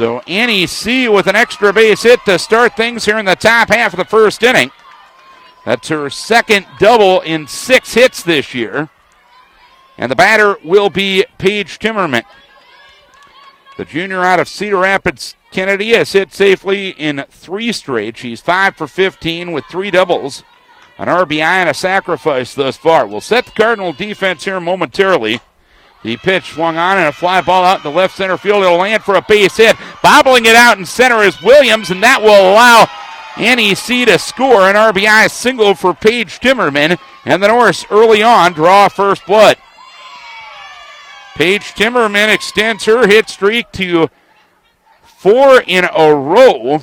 So 0.00 0.20
Annie 0.20 0.66
C 0.66 1.10
with 1.10 1.26
an 1.26 1.36
extra 1.36 1.74
base 1.74 2.04
hit 2.04 2.24
to 2.24 2.38
start 2.38 2.74
things 2.74 3.04
here 3.04 3.18
in 3.18 3.26
the 3.26 3.36
top 3.36 3.68
half 3.68 3.92
of 3.92 3.98
the 3.98 4.06
first 4.06 4.42
inning. 4.42 4.70
That's 5.66 5.88
her 5.88 6.08
second 6.08 6.66
double 6.78 7.20
in 7.20 7.46
six 7.46 7.92
hits 7.92 8.22
this 8.22 8.54
year. 8.54 8.88
And 9.98 10.10
the 10.10 10.16
batter 10.16 10.56
will 10.64 10.88
be 10.88 11.26
Paige 11.36 11.78
Timmerman. 11.78 12.24
The 13.76 13.84
junior 13.84 14.22
out 14.22 14.40
of 14.40 14.48
Cedar 14.48 14.78
Rapids, 14.78 15.34
Kennedy, 15.50 15.90
has 15.90 16.12
hit 16.12 16.32
safely 16.32 16.92
in 16.92 17.26
three 17.28 17.70
straight. 17.70 18.16
She's 18.16 18.40
five 18.40 18.76
for 18.76 18.86
15 18.86 19.52
with 19.52 19.66
three 19.66 19.90
doubles, 19.90 20.44
an 20.96 21.08
RBI, 21.08 21.42
and 21.42 21.68
a 21.68 21.74
sacrifice 21.74 22.54
thus 22.54 22.78
far. 22.78 23.06
We'll 23.06 23.20
set 23.20 23.44
the 23.44 23.52
Cardinal 23.52 23.92
defense 23.92 24.46
here 24.46 24.60
momentarily. 24.60 25.42
The 26.02 26.16
pitch 26.16 26.52
swung 26.52 26.78
on 26.78 26.96
and 26.96 27.08
a 27.08 27.12
fly 27.12 27.42
ball 27.42 27.64
out 27.64 27.78
in 27.78 27.82
the 27.82 27.96
left 27.96 28.16
center 28.16 28.38
field. 28.38 28.64
It'll 28.64 28.78
land 28.78 29.02
for 29.02 29.16
a 29.16 29.22
base 29.22 29.56
hit. 29.56 29.76
Bobbling 30.02 30.46
it 30.46 30.56
out 30.56 30.78
in 30.78 30.86
center 30.86 31.22
is 31.22 31.42
Williams, 31.42 31.90
and 31.90 32.02
that 32.02 32.22
will 32.22 32.52
allow 32.52 32.88
NEC 33.36 34.06
to 34.06 34.18
score 34.18 34.68
an 34.68 34.76
RBI 34.76 35.30
single 35.30 35.74
for 35.74 35.92
Paige 35.92 36.40
Timmerman. 36.40 36.98
And 37.26 37.42
the 37.42 37.48
Norse 37.48 37.84
early 37.90 38.22
on 38.22 38.54
draw 38.54 38.88
first 38.88 39.26
blood. 39.26 39.58
Paige 41.34 41.74
Timmerman 41.74 42.32
extends 42.32 42.86
her 42.86 43.06
hit 43.06 43.28
streak 43.28 43.70
to 43.72 44.08
four 45.02 45.62
in 45.66 45.84
a 45.84 46.14
row, 46.14 46.80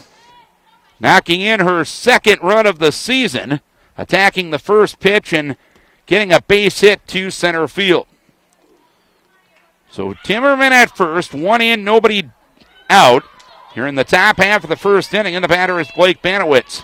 knocking 0.99 1.41
in 1.41 1.59
her 1.61 1.83
second 1.83 2.39
run 2.43 2.67
of 2.67 2.77
the 2.77 2.91
season, 2.91 3.61
attacking 3.97 4.51
the 4.51 4.59
first 4.59 4.99
pitch 4.99 5.33
and 5.33 5.57
getting 6.05 6.31
a 6.31 6.41
base 6.41 6.81
hit 6.81 7.05
to 7.07 7.31
center 7.31 7.67
field. 7.67 8.05
So 9.97 10.13
Timmerman 10.13 10.69
at 10.69 10.95
first, 10.95 11.33
one 11.33 11.59
in, 11.59 11.83
nobody 11.83 12.29
out. 12.87 13.23
Here 13.73 13.87
in 13.87 13.95
the 13.95 14.03
top 14.03 14.37
half 14.37 14.63
of 14.63 14.69
the 14.69 14.75
first 14.75 15.11
inning, 15.11 15.33
and 15.33 15.43
the 15.43 15.47
batter 15.47 15.79
is 15.79 15.89
Blake 15.95 16.21
Banowitz. 16.21 16.83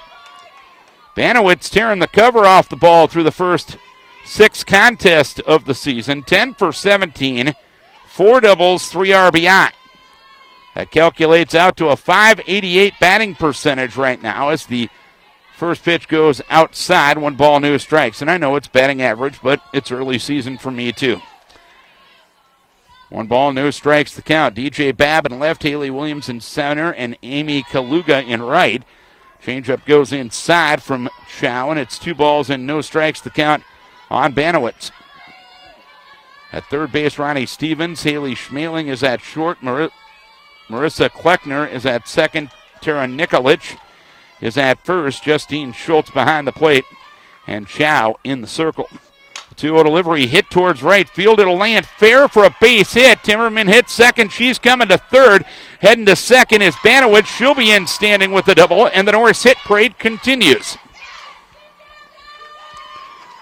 Banowitz 1.15 1.70
tearing 1.70 1.99
the 1.99 2.07
cover 2.07 2.40
off 2.40 2.70
the 2.70 2.76
ball 2.76 3.05
through 3.05 3.21
the 3.21 3.29
first 3.32 3.77
six 4.26 4.63
contests 4.63 5.40
of 5.41 5.65
the 5.65 5.76
season 5.76 6.24
10 6.24 6.55
for 6.55 6.74
17, 6.74 7.54
four 8.07 8.41
doubles, 8.41 8.90
three 8.90 9.10
RBI. 9.10 9.70
That 10.74 10.90
calculates 10.90 11.54
out 11.54 11.77
to 11.77 11.90
a 11.90 11.96
588 11.96 12.93
batting 12.99 13.35
percentage 13.35 13.96
right 13.96 14.24
now 14.24 14.49
as 14.49 14.65
the 14.65 14.90
first 15.55 15.84
pitch 15.84 16.07
goes 16.07 16.41
outside, 16.49 17.20
one 17.20 17.35
ball, 17.35 17.59
no 17.59 17.77
strikes. 17.77 18.24
And 18.24 18.32
I 18.32 18.40
know 18.40 18.55
it's 18.55 18.68
batting 18.68 19.04
average, 19.04 19.40
but 19.43 19.62
it's 19.71 19.91
early 19.91 20.18
season 20.18 20.57
for 20.57 20.71
me 20.71 20.91
too. 20.91 21.21
One 23.13 23.27
ball, 23.27 23.53
no 23.53 23.69
strikes 23.69 24.15
the 24.15 24.23
count. 24.23 24.55
DJ 24.55 24.97
Babb 24.97 25.27
in 25.27 25.37
left, 25.37 25.61
Haley 25.61 25.91
Williams 25.91 26.29
in 26.29 26.41
center, 26.41 26.91
and 26.91 27.15
Amy 27.21 27.61
Kaluga 27.61 28.27
in 28.27 28.41
right. 28.41 28.81
Changeup 29.39 29.85
goes 29.85 30.11
inside 30.11 30.81
from 30.81 31.07
Chow, 31.27 31.69
and 31.69 31.79
it's 31.79 31.99
two 31.99 32.15
balls 32.15 32.49
and 32.49 32.65
no 32.65 32.81
strikes 32.81 33.21
the 33.21 33.29
count 33.29 33.61
on 34.09 34.34
Banowitz. 34.34 34.89
At 36.51 36.65
third 36.71 36.91
base, 36.91 37.19
Ronnie 37.19 37.45
Stevens. 37.45 38.01
Haley 38.01 38.34
Schmeling 38.34 38.87
is 38.87 39.03
at 39.03 39.21
short. 39.21 39.61
Mar- 39.61 39.91
Marissa 40.67 41.07
Kleckner 41.07 41.71
is 41.71 41.85
at 41.85 42.07
second. 42.07 42.49
Tara 42.81 43.05
Nikolic 43.05 43.77
is 44.41 44.57
at 44.57 44.84
first. 44.84 45.23
Justine 45.23 45.71
Schultz 45.71 46.09
behind 46.09 46.47
the 46.47 46.51
plate. 46.51 46.85
And 47.45 47.67
Chow 47.67 48.15
in 48.23 48.41
the 48.41 48.47
circle. 48.47 48.89
2 49.54 49.68
0 49.68 49.84
delivery 49.84 50.27
hit 50.27 50.49
towards 50.49 50.84
right 50.84 51.07
field. 51.07 51.40
It'll 51.40 51.57
land 51.57 51.85
fair 51.85 52.27
for 52.27 52.43
a 52.43 52.55
base 52.59 52.93
hit. 52.93 53.20
Timmerman 53.20 53.68
hits 53.68 53.93
second. 53.93 54.32
She's 54.32 54.59
coming 54.59 54.87
to 54.90 54.98
third. 54.98 55.46
Heading 55.79 56.05
to 56.07 56.15
second 56.15 56.62
is 56.62 56.76
Banowitz. 56.76 57.26
She'll 57.26 57.55
be 57.55 57.71
in 57.71 57.87
standing 57.87 58.31
with 58.31 58.46
the 58.46 58.55
double, 58.55 58.87
and 58.87 59.07
the 59.07 59.12
Norse 59.12 59.43
hit 59.43 59.57
parade 59.57 59.98
continues. 59.99 60.77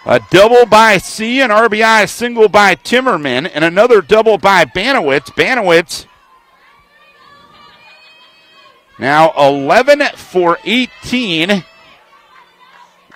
A 0.06 0.20
double 0.32 0.66
by 0.66 0.98
C, 0.98 1.42
an 1.42 1.52
RBI 1.52 2.10
single 2.10 2.50
by 2.50 2.76
Timmerman, 2.76 3.50
and 3.54 3.64
another 3.64 4.02
double 4.02 4.38
by 4.38 4.66
Banowitz. 4.66 5.32
Banowitz 5.32 6.06
now 9.02 9.34
11 9.36 10.02
for 10.16 10.60
18. 10.64 11.64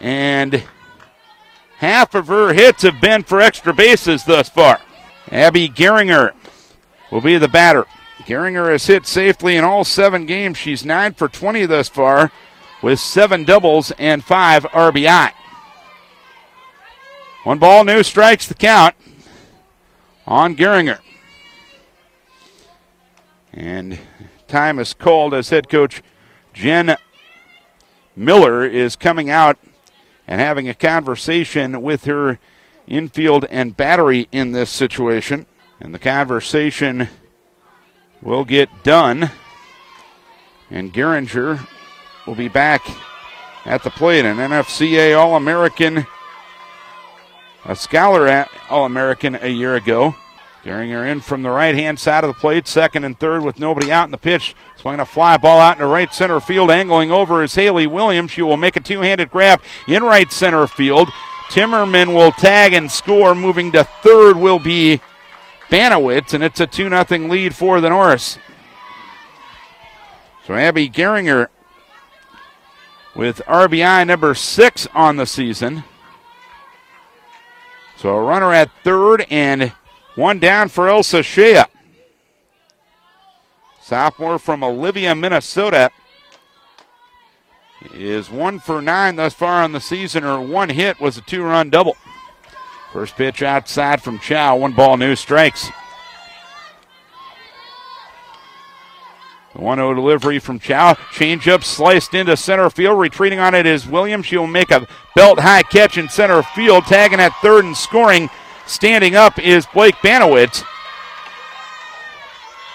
And 0.01 0.63
half 1.78 2.16
of 2.16 2.28
her 2.28 2.53
hits 2.53 2.84
have 2.84 3.02
been 3.02 3.24
for 3.24 3.41
extra 3.41 3.74
bases 3.74 4.24
thus 4.24 4.50
far. 4.50 4.80
Abby 5.31 5.68
Geringer 5.68 6.34
will 7.12 7.22
be 7.22 7.38
the 7.38 7.47
batter. 7.47 7.86
Geringer 8.25 8.72
has 8.72 8.88
hit 8.88 9.06
safely 9.06 9.56
in 9.56 9.63
all 9.63 9.84
seven 9.84 10.25
games. 10.25 10.58
She's 10.58 10.86
9 10.86 11.13
for 11.13 11.28
20 11.28 11.66
thus 11.66 11.90
far 11.90 12.31
with 12.81 13.00
seven 13.00 13.44
doubles 13.44 13.91
and 13.97 14.24
five 14.24 14.63
RBI. 14.63 15.31
One 17.44 17.59
ball, 17.59 17.84
new 17.84 18.02
strikes 18.02 18.47
the 18.47 18.56
count 18.56 18.96
on 20.25 20.56
Geringer. 20.56 21.00
And 23.53 24.00
time 24.47 24.80
is 24.80 24.94
called 24.94 25.34
as 25.34 25.50
head 25.50 25.69
coach 25.69 26.02
Jen 26.53 26.97
Miller 28.16 28.66
is 28.66 28.96
coming 28.96 29.30
out 29.30 29.57
and 30.28 30.41
having 30.41 30.68
a 30.68 30.74
conversation 30.74 31.81
with 31.81 32.06
her 32.06 32.40
infield 32.88 33.46
and 33.50 33.78
battery 33.78 34.28
in 34.31 34.52
this 34.52 34.69
situation. 34.69 35.46
And 35.80 35.94
the 35.94 36.00
conversation 36.00 37.09
will 38.22 38.46
get 38.46 38.69
done. 38.84 39.31
And 40.69 40.94
Geringer 40.94 41.59
will 42.25 42.36
be 42.36 42.47
back 42.47 42.81
at 43.66 43.84
the 43.84 43.90
plate. 43.90 44.25
An 44.25 44.38
NFCA 44.38 45.18
All 45.18 45.36
American, 45.36 46.06
a 47.66 47.75
Scholar 47.75 48.47
All 48.69 48.86
American 48.86 49.36
a 49.36 49.50
year 49.50 49.75
ago. 49.75 50.16
Geringer 50.65 51.05
in 51.05 51.21
from 51.21 51.43
the 51.43 51.51
right 51.51 51.75
hand 51.75 51.99
side 51.99 52.23
of 52.23 52.27
the 52.27 52.33
plate, 52.33 52.67
second 52.67 53.03
and 53.03 53.19
third 53.19 53.43
with 53.43 53.59
nobody 53.59 53.91
out 53.91 54.05
in 54.05 54.11
the 54.11 54.17
pitch. 54.17 54.55
Swinging 54.77 54.99
a 54.99 55.05
fly 55.05 55.37
ball 55.37 55.59
out 55.59 55.77
into 55.77 55.85
right 55.85 56.11
center 56.11 56.39
field, 56.39 56.71
angling 56.71 57.11
over 57.11 57.43
is 57.43 57.53
Haley 57.53 57.85
Williams. 57.85 58.31
She 58.31 58.41
will 58.41 58.57
make 58.57 58.75
a 58.75 58.79
two 58.79 59.01
handed 59.01 59.29
grab 59.29 59.61
in 59.87 60.03
right 60.03 60.31
center 60.31 60.65
field. 60.65 61.09
Timmerman 61.49 62.15
will 62.15 62.31
tag 62.31 62.73
and 62.73 62.91
score. 62.91 63.35
Moving 63.35 63.71
to 63.73 63.83
third 63.83 64.37
will 64.37 64.57
be 64.57 65.01
Banowitz, 65.69 66.33
and 66.33 66.43
it's 66.43 66.59
a 66.59 66.65
2 66.65 66.89
0 66.89 67.27
lead 67.29 67.55
for 67.55 67.79
the 67.79 67.89
Norse. 67.89 68.39
So 70.47 70.55
Abby 70.55 70.89
Geringer 70.89 71.49
with 73.15 73.41
RBI 73.45 74.07
number 74.07 74.33
six 74.33 74.87
on 74.95 75.17
the 75.17 75.25
season. 75.25 75.83
So 77.97 78.09
a 78.09 78.21
runner 78.21 78.51
at 78.51 78.71
third 78.83 79.25
and 79.29 79.71
one 80.15 80.39
down 80.39 80.69
for 80.69 80.87
Elsa 80.89 81.23
Shea. 81.23 81.63
Sophomore 83.81 84.39
from 84.39 84.63
Olivia, 84.63 85.13
Minnesota. 85.13 85.91
Is 87.93 88.31
one 88.31 88.59
for 88.59 88.81
nine 88.81 89.15
thus 89.15 89.33
far 89.33 89.61
on 89.61 89.71
the 89.71 89.79
season. 89.79 90.23
Her 90.23 90.41
one 90.41 90.69
hit 90.69 90.99
was 90.99 91.17
a 91.17 91.21
two 91.21 91.43
run 91.43 91.69
double. 91.69 91.95
First 92.91 93.15
pitch 93.15 93.43
outside 93.43 94.01
from 94.01 94.17
Chow. 94.19 94.55
One 94.55 94.73
ball, 94.73 94.97
no 94.97 95.13
strikes. 95.13 95.69
The 99.53 99.61
1 99.61 99.77
0 99.77 99.93
delivery 99.93 100.39
from 100.39 100.59
Chow. 100.59 100.95
Changeup 101.13 101.63
sliced 101.63 102.13
into 102.13 102.35
center 102.35 102.69
field. 102.69 102.99
Retreating 102.99 103.39
on 103.39 103.53
it 103.53 103.65
is 103.65 103.87
Williams. 103.87 104.25
She'll 104.25 104.47
make 104.47 104.71
a 104.71 104.87
belt 105.15 105.39
high 105.39 105.61
catch 105.61 105.97
in 105.97 106.09
center 106.09 106.41
field. 106.41 106.85
Tagging 106.85 107.19
at 107.19 107.33
third 107.41 107.65
and 107.65 107.77
scoring 107.77 108.29
Standing 108.67 109.15
up 109.15 109.37
is 109.39 109.65
Blake 109.67 109.95
Banowitz. 109.95 110.63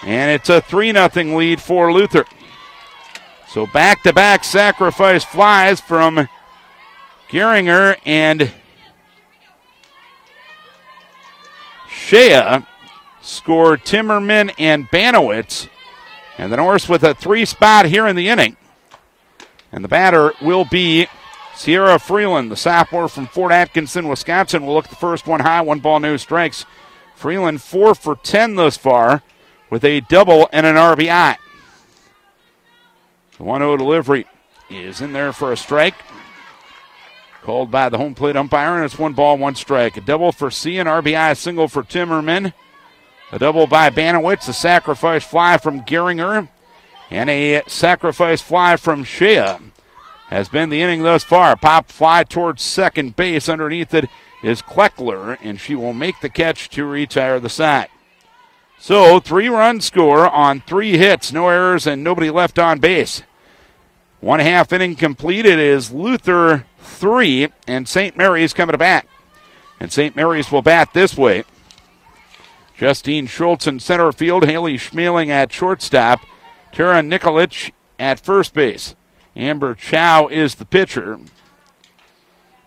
And 0.02 0.30
it's 0.30 0.48
a 0.48 0.60
3 0.60 0.92
0 0.92 1.36
lead 1.36 1.60
for 1.60 1.92
Luther. 1.92 2.24
So 3.48 3.66
back 3.66 4.02
to 4.04 4.12
back 4.12 4.44
sacrifice 4.44 5.24
flies 5.24 5.80
from 5.80 6.28
Geringer 7.28 7.96
and 8.06 8.52
Shea 11.88 12.62
scored 13.20 13.84
Timmerman 13.84 14.54
and 14.58 14.88
Banowitz. 14.88 15.68
And 16.38 16.52
the 16.52 16.56
Norse 16.56 16.88
with 16.88 17.02
a 17.02 17.14
three 17.14 17.44
spot 17.44 17.86
here 17.86 18.06
in 18.06 18.16
the 18.16 18.28
inning. 18.28 18.56
And 19.72 19.84
the 19.84 19.88
batter 19.88 20.32
will 20.40 20.64
be 20.64 21.06
Sierra 21.60 21.98
Freeland, 21.98 22.50
the 22.50 22.56
sophomore 22.56 23.06
from 23.06 23.26
Fort 23.26 23.52
Atkinson, 23.52 24.08
Wisconsin, 24.08 24.64
will 24.64 24.72
look 24.72 24.88
the 24.88 24.96
first 24.96 25.26
one 25.26 25.40
high, 25.40 25.60
one 25.60 25.80
ball, 25.80 26.00
no 26.00 26.16
strikes. 26.16 26.64
Freeland 27.14 27.60
four 27.60 27.94
for 27.94 28.16
10 28.16 28.54
thus 28.54 28.78
far 28.78 29.22
with 29.68 29.84
a 29.84 30.00
double 30.00 30.48
and 30.54 30.64
an 30.64 30.76
RBI. 30.76 31.36
The 33.36 33.44
1 33.44 33.60
0 33.60 33.76
delivery 33.76 34.24
is 34.70 35.02
in 35.02 35.12
there 35.12 35.34
for 35.34 35.52
a 35.52 35.56
strike. 35.56 35.96
Called 37.42 37.70
by 37.70 37.90
the 37.90 37.98
home 37.98 38.14
plate 38.14 38.36
umpire, 38.36 38.76
and 38.76 38.84
it's 38.86 38.98
one 38.98 39.12
ball, 39.12 39.36
one 39.36 39.54
strike. 39.54 39.98
A 39.98 40.00
double 40.00 40.32
for 40.32 40.50
C, 40.50 40.78
an 40.78 40.86
RBI, 40.86 41.32
a 41.32 41.34
single 41.34 41.68
for 41.68 41.82
Timmerman. 41.82 42.54
A 43.32 43.38
double 43.38 43.66
by 43.66 43.90
Banowitz, 43.90 44.48
a 44.48 44.54
sacrifice 44.54 45.24
fly 45.24 45.58
from 45.58 45.84
Geringer. 45.84 46.48
And 47.10 47.28
a 47.28 47.64
sacrifice 47.66 48.40
fly 48.40 48.78
from 48.78 49.04
Shea 49.04 49.58
has 50.30 50.48
been 50.48 50.70
the 50.70 50.80
inning 50.80 51.02
thus 51.02 51.24
far. 51.24 51.56
Pop 51.56 51.90
fly 51.90 52.22
towards 52.24 52.62
second 52.62 53.16
base. 53.16 53.48
Underneath 53.48 53.92
it 53.92 54.06
is 54.42 54.62
Kleckler, 54.62 55.36
and 55.42 55.60
she 55.60 55.74
will 55.74 55.92
make 55.92 56.20
the 56.20 56.28
catch 56.28 56.70
to 56.70 56.84
retire 56.84 57.40
the 57.40 57.48
side. 57.48 57.88
So, 58.78 59.20
three 59.20 59.48
run 59.48 59.80
score 59.80 60.28
on 60.28 60.62
three 60.62 60.96
hits, 60.96 61.32
no 61.32 61.48
errors, 61.48 61.86
and 61.86 62.02
nobody 62.02 62.30
left 62.30 62.58
on 62.58 62.78
base. 62.78 63.22
One 64.20 64.40
half 64.40 64.72
inning 64.72 64.96
completed 64.96 65.58
is 65.58 65.92
Luther 65.92 66.64
three, 66.78 67.48
and 67.66 67.88
St. 67.88 68.16
Mary's 68.16 68.54
coming 68.54 68.72
to 68.72 68.78
bat. 68.78 69.06
And 69.78 69.92
St. 69.92 70.14
Mary's 70.14 70.50
will 70.50 70.62
bat 70.62 70.90
this 70.94 71.16
way. 71.16 71.44
Justine 72.76 73.26
Schultz 73.26 73.66
in 73.66 73.80
center 73.80 74.12
field, 74.12 74.46
Haley 74.46 74.78
Schmeling 74.78 75.28
at 75.28 75.52
shortstop, 75.52 76.20
Tara 76.72 77.02
Nikolic 77.02 77.72
at 77.98 78.20
first 78.20 78.54
base. 78.54 78.94
Amber 79.36 79.74
Chow 79.74 80.28
is 80.28 80.56
the 80.56 80.64
pitcher. 80.64 81.18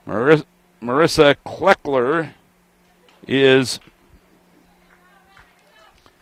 Marissa, 0.07 0.45
Marissa 0.81 1.35
Kleckler 1.45 2.33
is 3.27 3.79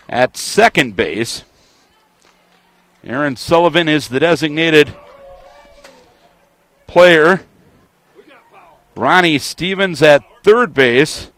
at 0.09 0.37
second 0.37 0.95
base. 0.95 1.43
Aaron 3.03 3.35
Sullivan 3.35 3.87
is 3.87 4.09
the 4.09 4.19
designated 4.19 4.93
player. 6.85 7.41
Ronnie 8.95 9.39
Stevens 9.39 10.01
at 10.01 10.23
third 10.43 10.73
base. 10.73 11.31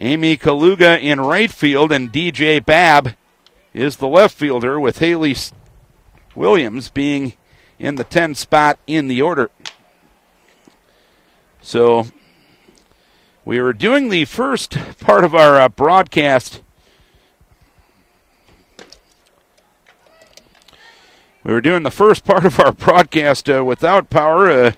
Amy 0.00 0.36
Kaluga 0.36 1.00
in 1.00 1.20
right 1.20 1.50
field, 1.50 1.92
and 1.92 2.12
DJ 2.12 2.64
Babb 2.64 3.14
is 3.74 3.96
the 3.96 4.08
left 4.08 4.34
fielder, 4.36 4.78
with 4.78 4.98
Haley 4.98 5.36
Williams 6.34 6.88
being 6.88 7.34
in 7.78 7.94
the 7.94 8.04
10 8.04 8.34
spot 8.34 8.78
in 8.86 9.08
the 9.08 9.22
order. 9.22 9.50
So 11.60 12.06
we 13.44 13.60
were 13.60 13.72
doing 13.72 14.08
the 14.08 14.24
first 14.24 14.76
part 15.00 15.24
of 15.24 15.34
our 15.34 15.60
uh, 15.60 15.68
broadcast. 15.68 16.62
We 21.44 21.52
were 21.52 21.60
doing 21.60 21.82
the 21.82 21.90
first 21.90 22.24
part 22.24 22.44
of 22.44 22.58
our 22.60 22.72
broadcast 22.72 23.48
uh, 23.48 23.64
without 23.64 24.10
power. 24.10 24.50
Uh, 24.50 24.72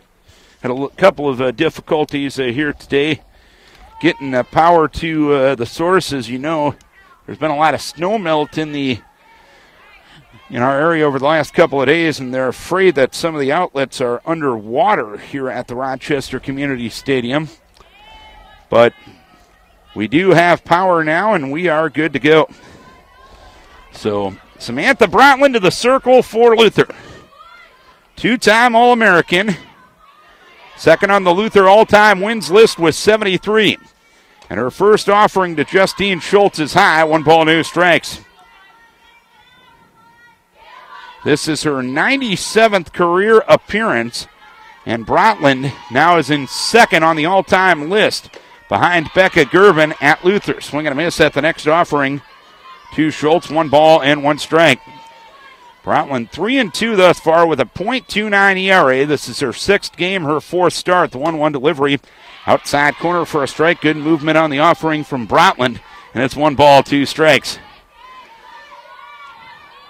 had 0.61 0.70
a 0.70 0.75
l- 0.75 0.88
couple 0.91 1.29
of 1.29 1.41
uh, 1.41 1.50
difficulties 1.52 2.38
uh, 2.38 2.44
here 2.44 2.73
today 2.73 3.23
getting 4.00 4.35
uh, 4.35 4.43
power 4.44 4.88
to 4.88 5.55
the 5.56 5.67
sources. 5.67 6.31
You 6.31 6.38
know, 6.38 6.75
there's 7.26 7.38
been 7.38 7.50
a 7.50 7.56
lot 7.56 7.75
of 7.75 7.81
snow 7.81 8.19
melt 8.19 8.56
in 8.56 8.73
the 8.73 9.00
in 10.50 10.62
our 10.62 10.79
area 10.79 11.06
over 11.06 11.19
the 11.19 11.25
last 11.25 11.55
couple 11.55 11.81
of 11.81 11.87
days, 11.87 12.19
and 12.19 12.35
they're 12.35 12.49
afraid 12.49 12.97
that 12.97 13.14
some 13.14 13.35
of 13.35 13.41
the 13.41 13.52
outlets 13.52 14.00
are 14.00 14.20
underwater 14.26 15.17
here 15.17 15.49
at 15.49 15.69
the 15.69 15.76
Rochester 15.76 16.41
Community 16.41 16.88
Stadium. 16.88 17.49
But 18.69 18.93
we 19.94 20.08
do 20.08 20.31
have 20.31 20.64
power 20.64 21.05
now, 21.05 21.35
and 21.35 21.52
we 21.52 21.69
are 21.69 21.88
good 21.88 22.12
to 22.12 22.19
go. 22.19 22.49
So 23.93 24.37
Samantha 24.58 25.06
Brotland 25.06 25.55
to 25.55 25.61
the 25.61 25.70
circle 25.70 26.23
for 26.23 26.56
Luther. 26.56 26.88
Two 28.17 28.37
time 28.37 28.75
All 28.75 28.93
American. 28.93 29.56
Second 30.76 31.11
on 31.11 31.25
the 31.25 31.32
Luther 31.32 31.69
all 31.69 31.85
time 31.85 32.20
wins 32.20 32.50
list 32.50 32.79
with 32.79 32.94
73. 32.94 33.76
And 34.49 34.58
her 34.58 34.70
first 34.70 35.08
offering 35.08 35.55
to 35.56 35.64
Justine 35.64 36.20
Schultz 36.20 36.58
is 36.58 36.73
high. 36.73 37.05
One 37.05 37.23
ball, 37.23 37.44
no 37.44 37.62
strikes. 37.62 38.20
This 41.23 41.49
is 41.49 41.65
her 41.65 41.83
97th 41.83 42.93
career 42.93 43.45
appearance, 43.47 44.27
and 44.87 45.05
Brotland 45.05 45.73
now 45.91 46.17
is 46.17 46.31
in 46.31 46.47
second 46.47 47.03
on 47.03 47.17
the 47.17 47.27
all 47.27 47.43
time 47.43 47.91
list 47.91 48.31
behind 48.71 49.11
Becca 49.15 49.45
Gervin 49.47 49.95
at 50.01 50.25
Luther. 50.25 50.63
Swing 50.63 50.87
and 50.87 50.93
a 50.93 50.97
miss 50.97 51.21
at 51.21 51.35
the 51.35 51.43
next 51.43 51.67
offering 51.67 52.23
to 52.95 53.11
Schultz. 53.11 53.51
One 53.51 53.69
ball 53.69 54.01
and 54.01 54.25
one 54.25 54.39
strike. 54.39 54.81
Brotland 55.83 56.31
3 56.31 56.59
and 56.59 56.75
2 56.75 56.97
thus 56.97 57.21
far 57.21 57.47
with 57.47 57.61
a 57.61 57.65
.29 57.65 58.59
ERA. 58.59 59.07
This 59.07 59.29
is 59.29 59.41
her 59.41 59.53
sixth 59.53 59.97
game, 59.97 60.25
her 60.25 60.41
fourth 60.41 60.75
start. 60.75 61.11
The 61.11 61.19
1 61.19 61.39
1 61.39 61.53
delivery 61.53 62.01
outside 62.47 62.95
corner 62.97 63.25
for 63.25 63.43
a 63.43 63.49
strike. 63.49 63.81
Good 63.81 63.97
movement 63.97 64.39
on 64.39 64.51
the 64.51 64.59
offering 64.59 65.05
from 65.05 65.27
Brotland, 65.27 65.81
and 66.15 66.23
it's 66.23 66.37
one 66.37 66.55
ball, 66.55 66.83
two 66.83 67.07
strikes. 67.07 67.59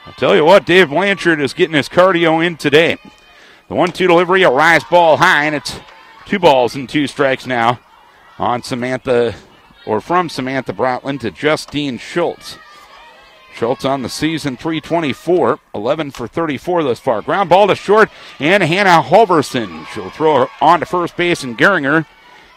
I'll 0.06 0.12
tell 0.14 0.34
you 0.34 0.44
what, 0.44 0.64
Dave 0.64 0.88
Blanchard 0.88 1.40
is 1.40 1.52
getting 1.52 1.76
his 1.76 1.88
cardio 1.88 2.44
in 2.44 2.56
today. 2.56 2.96
The 3.68 3.74
1 3.74 3.92
2 3.92 4.06
delivery, 4.06 4.42
a 4.42 4.50
rise 4.50 4.82
ball 4.84 5.18
high, 5.18 5.44
and 5.44 5.54
it's 5.54 5.78
two 6.24 6.38
balls 6.38 6.74
and 6.74 6.88
two 6.88 7.06
strikes 7.06 7.46
now 7.46 7.80
on 8.38 8.62
Samantha, 8.62 9.34
or 9.86 10.00
from 10.00 10.28
Samantha 10.28 10.72
Brotland 10.72 11.20
to 11.20 11.30
Justine 11.30 11.98
Schultz. 11.98 12.58
Schultz 13.54 13.84
on 13.84 14.02
the 14.02 14.08
season 14.08 14.56
324, 14.56 15.58
11 15.74 16.10
for 16.12 16.26
34 16.26 16.82
thus 16.82 16.98
far. 16.98 17.20
Ground 17.20 17.50
ball 17.50 17.66
to 17.66 17.74
short, 17.74 18.08
and 18.38 18.62
Hannah 18.62 19.02
Halverson. 19.02 19.86
She'll 19.88 20.10
throw 20.10 20.46
her 20.46 20.46
on 20.62 20.80
to 20.80 20.86
first 20.86 21.16
base, 21.16 21.42
and 21.42 21.58
Geringer, 21.58 22.06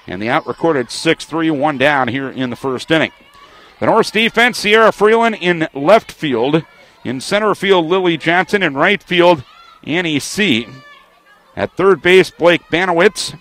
and 0.08 0.22
the 0.22 0.30
out 0.30 0.48
recorded 0.48 0.90
6 0.90 1.26
3 1.26 1.52
1 1.52 1.78
down 1.78 2.08
here 2.08 2.30
in 2.30 2.50
the 2.50 2.56
first 2.56 2.90
inning. 2.90 3.12
The 3.80 3.88
Norse 3.88 4.12
defense, 4.12 4.60
Sierra 4.60 4.94
Freeland 4.94 5.36
in 5.36 5.68
left 5.74 6.12
field. 6.12 6.64
In 7.04 7.20
center 7.20 7.54
field, 7.54 7.86
Lily 7.86 8.18
Johnson. 8.18 8.64
In 8.64 8.76
right 8.76 9.02
field, 9.02 9.44
Annie 9.84 10.20
C. 10.20 10.68
At 11.56 11.76
third 11.76 12.02
base, 12.02 12.32
Blake 12.32 12.64
Banowitz. 12.72 13.38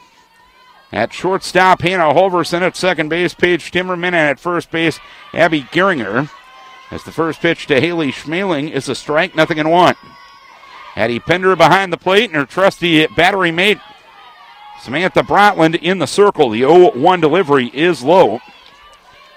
At 0.92 1.12
shortstop, 1.12 1.80
Hannah 1.80 2.14
Holverson. 2.14 2.62
At 2.62 2.76
second 2.76 3.08
base, 3.08 3.34
Paige 3.34 3.70
Timmerman. 3.70 4.08
And 4.08 4.16
at 4.16 4.40
first 4.40 4.70
base, 4.70 4.98
Abby 5.32 5.62
Geringer. 5.62 6.28
As 6.90 7.04
the 7.04 7.12
first 7.12 7.40
pitch 7.40 7.66
to 7.68 7.80
Haley 7.80 8.12
Schmeling 8.12 8.70
is 8.70 8.88
a 8.88 8.94
strike, 8.94 9.34
nothing 9.34 9.56
in 9.56 9.70
one. 9.70 9.94
Addie 10.94 11.20
Pender 11.20 11.56
behind 11.56 11.90
the 11.90 11.96
plate, 11.96 12.28
and 12.28 12.34
her 12.34 12.44
trusty 12.44 13.06
battery 13.06 13.50
mate, 13.50 13.78
Samantha 14.82 15.22
Brotland, 15.22 15.76
in 15.76 16.00
the 16.00 16.06
circle. 16.06 16.50
The 16.50 16.58
0 16.58 16.90
1 16.90 17.20
delivery 17.20 17.68
is 17.68 18.02
low. 18.02 18.40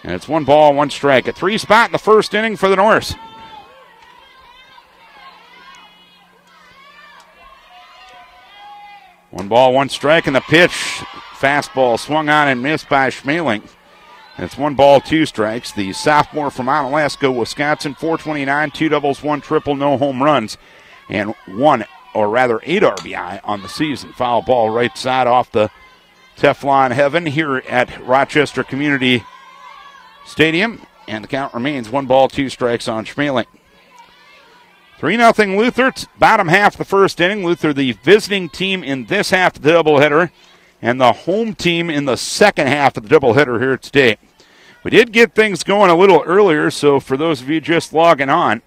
And 0.04 0.14
it's 0.14 0.28
one 0.28 0.44
ball, 0.44 0.74
one 0.74 0.90
strike. 0.90 1.28
A 1.28 1.32
three 1.32 1.58
spot 1.58 1.88
in 1.88 1.92
the 1.94 1.98
first 1.98 2.34
inning 2.34 2.58
for 2.58 2.68
the 2.68 2.76
Norse. 2.76 3.16
One 9.36 9.50
ball, 9.50 9.74
one 9.74 9.90
strike, 9.90 10.28
and 10.28 10.36
the 10.38 10.40
pitch. 10.40 10.72
Fastball 10.72 12.00
swung 12.00 12.30
on 12.30 12.48
and 12.48 12.64
missed 12.64 12.88
by 12.88 13.10
Schmeling. 13.10 13.68
It's 14.38 14.58
one 14.58 14.76
ball, 14.76 15.02
two 15.02 15.26
strikes. 15.26 15.74
The 15.74 15.92
sophomore 15.92 16.50
from 16.50 16.68
Onalaska, 16.68 17.38
Wisconsin, 17.38 17.96
429, 17.96 18.72
two 18.72 18.88
doubles, 18.88 19.22
one 19.22 19.42
triple, 19.42 19.76
no 19.76 19.98
home 19.98 20.24
runs, 20.24 20.58
and 21.10 21.36
one, 21.48 21.84
or 22.14 22.30
rather 22.30 22.62
eight 22.64 22.82
RBI 22.82 23.42
on 23.44 23.62
the 23.62 23.68
season. 23.68 24.14
Foul 24.14 24.42
ball 24.42 24.70
right 24.70 24.98
side 24.98 25.28
off 25.28 25.52
the 25.52 25.70
Teflon 26.38 26.92
heaven 26.92 27.26
here 27.26 27.58
at 27.58 28.06
Rochester 28.08 28.64
Community 28.64 29.26
Stadium, 30.26 30.88
and 31.10 31.26
the 31.26 31.28
count 31.28 31.54
remains 31.54 31.90
one 31.90 32.06
ball, 32.06 32.30
two 32.30 32.48
strikes 32.48 32.88
on 32.88 33.04
Schmeling. 33.04 33.48
3 34.98 35.18
0 35.18 35.58
Luther, 35.58 35.92
bottom 36.18 36.48
half 36.48 36.78
the 36.78 36.86
first 36.86 37.20
inning. 37.20 37.46
Luther, 37.46 37.74
the 37.74 37.92
visiting 37.92 38.50
team 38.50 38.84
in 38.84 39.06
this 39.06 39.32
half 39.32 39.58
of 39.58 39.62
the 39.62 39.72
doubleheader, 39.72 40.32
and 40.82 41.00
the 41.02 41.12
home 41.12 41.54
team 41.54 41.90
in 41.90 42.06
the 42.06 42.16
second 42.16 42.68
half 42.68 42.96
of 42.96 43.08
the 43.08 43.20
doubleheader 43.20 43.60
here 43.60 43.78
today. 43.78 44.18
We 44.84 44.92
did 44.92 45.12
get 45.12 45.34
things 45.34 45.64
going 45.64 45.90
a 45.90 45.96
little 45.96 46.24
earlier, 46.26 46.70
so 46.72 47.00
for 47.00 47.18
those 47.18 47.42
of 47.42 47.50
you 47.50 47.60
just 47.60 47.92
logging 47.92 48.30
on, 48.30 48.62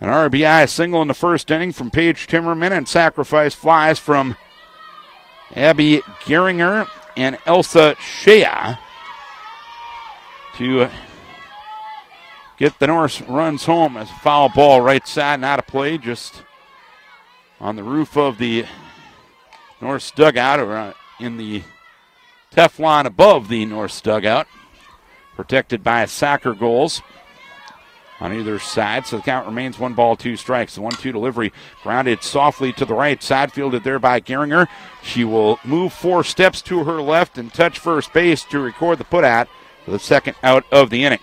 an 0.00 0.08
RBI 0.08 0.68
single 0.68 1.00
in 1.00 1.08
the 1.08 1.14
first 1.14 1.50
inning 1.50 1.72
from 1.72 1.90
Paige 1.90 2.26
Timmerman 2.26 2.76
and 2.76 2.86
sacrifice 2.86 3.54
flies 3.54 3.98
from 3.98 4.36
Abby 5.54 6.02
Geringer 6.24 6.88
and 7.16 7.38
Elsa 7.46 7.96
Shea 7.98 8.76
to 10.56 10.90
get 12.58 12.78
the 12.78 12.86
Norse 12.86 13.20
runs 13.22 13.64
home 13.64 13.96
as 13.96 14.10
a 14.10 14.14
foul 14.14 14.48
ball 14.48 14.80
right 14.80 15.06
side 15.06 15.34
and 15.34 15.44
out 15.44 15.58
of 15.58 15.66
play 15.66 15.98
just 15.98 16.42
on 17.60 17.76
the 17.76 17.84
roof 17.84 18.16
of 18.16 18.38
the 18.38 18.64
Norse 19.80 20.10
dugout 20.10 20.60
or 20.60 20.76
uh, 20.76 20.92
in 21.20 21.36
the 21.36 21.62
Teflon 22.52 23.04
above 23.04 23.48
the 23.48 23.64
Norse 23.64 24.00
dugout. 24.00 24.46
Protected 25.34 25.84
by 25.84 26.06
soccer 26.06 26.54
goals 26.54 27.02
on 28.20 28.32
either 28.32 28.58
side. 28.58 29.06
So 29.06 29.16
the 29.18 29.22
count 29.22 29.46
remains 29.46 29.78
one 29.78 29.92
ball, 29.92 30.16
two 30.16 30.36
strikes. 30.36 30.74
The 30.74 30.80
one 30.80 30.94
two 30.94 31.12
delivery 31.12 31.52
grounded 31.82 32.22
softly 32.22 32.72
to 32.74 32.86
the 32.86 32.94
right 32.94 33.22
side, 33.22 33.52
fielded 33.52 33.84
there 33.84 33.98
by 33.98 34.20
Geringer. 34.20 34.66
She 35.02 35.24
will 35.24 35.58
move 35.62 35.92
four 35.92 36.24
steps 36.24 36.62
to 36.62 36.84
her 36.84 37.02
left 37.02 37.36
and 37.36 37.52
touch 37.52 37.78
first 37.78 38.14
base 38.14 38.44
to 38.44 38.60
record 38.60 38.96
the 38.96 39.04
put 39.04 39.24
out 39.24 39.48
for 39.84 39.90
the 39.90 39.98
second 39.98 40.36
out 40.42 40.64
of 40.72 40.88
the 40.88 41.04
inning. 41.04 41.20